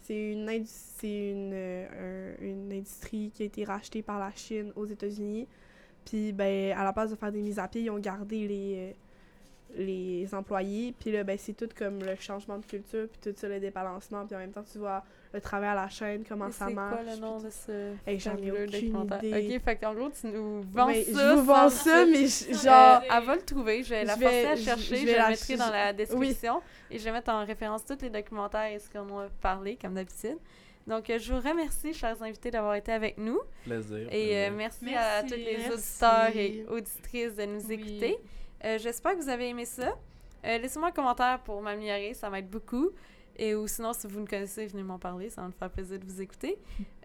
[0.00, 4.72] C'est une, c'est une, euh, un- une industrie qui a été rachetée par la Chine
[4.76, 5.48] aux États-Unis.
[6.04, 8.96] Puis, ben, à la place de faire des mises à pied, ils ont gardé les,
[9.76, 10.94] les employés.
[10.98, 14.26] Puis là, ben, c'est tout comme le changement de culture, puis tout ça, le débalancement.
[14.26, 15.02] Puis en même temps, tu vois
[15.32, 16.94] le travail à la chaîne, comment Et ça C'est marche.
[17.02, 19.24] quoi le nom de ce Hey, j'en ai aucune documentaire?
[19.24, 19.56] idée.
[19.56, 20.94] Ok, fait qu'en gros, tu nous vends ça.
[20.94, 23.02] je vous vends ça, mais je- genre.
[23.12, 25.70] elle va le trouver, je vais la forcer à chercher, je vais la mettrai dans
[25.70, 25.96] la oui.
[25.96, 26.60] description
[26.90, 29.94] et je vais mettre en référence tous les documentaires et ce qu'on a parlé, comme
[29.94, 30.38] d'habitude.
[30.86, 33.40] Donc, euh, je vous remercie, chers invités, d'avoir été avec nous.
[33.64, 34.06] Plaisir.
[34.12, 37.74] Et euh, merci, Merci, à tous les auditeurs et auditrices de nous Oui.
[37.74, 38.18] écouter.
[38.64, 39.96] Euh, J'espère que vous avez aimé ça.
[40.44, 42.90] Euh, Laissez-moi un commentaire pour m'améliorer, ça m'aide beaucoup.
[43.36, 45.98] Et ou sinon, si vous me connaissez, venez m'en parler, ça va me faire plaisir
[45.98, 46.56] de vous écouter.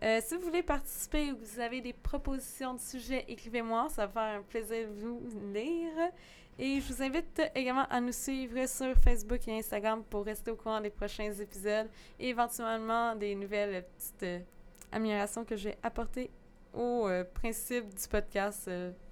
[0.03, 4.05] Euh, si vous voulez participer ou que vous avez des propositions de sujets, écrivez-moi, ça
[4.05, 5.21] va me faire un plaisir de vous
[5.53, 6.11] lire.
[6.59, 10.55] Et je vous invite également à nous suivre sur Facebook et Instagram pour rester au
[10.55, 11.87] courant des prochains épisodes
[12.19, 14.39] et éventuellement des nouvelles petites euh,
[14.91, 16.29] améliorations que j'ai apportées
[16.73, 18.69] au euh, principe du podcast.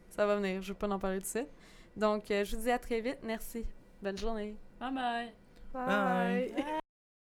[0.10, 1.50] ça va venir, je ne vais pas en parler tout de suite.
[1.98, 3.20] Donc, euh, je vous dis à très vite.
[3.24, 3.66] Merci.
[4.02, 4.56] Bonne journée.
[4.80, 5.34] Bye bye.
[5.74, 6.52] Bye.
[6.56, 6.80] Bye.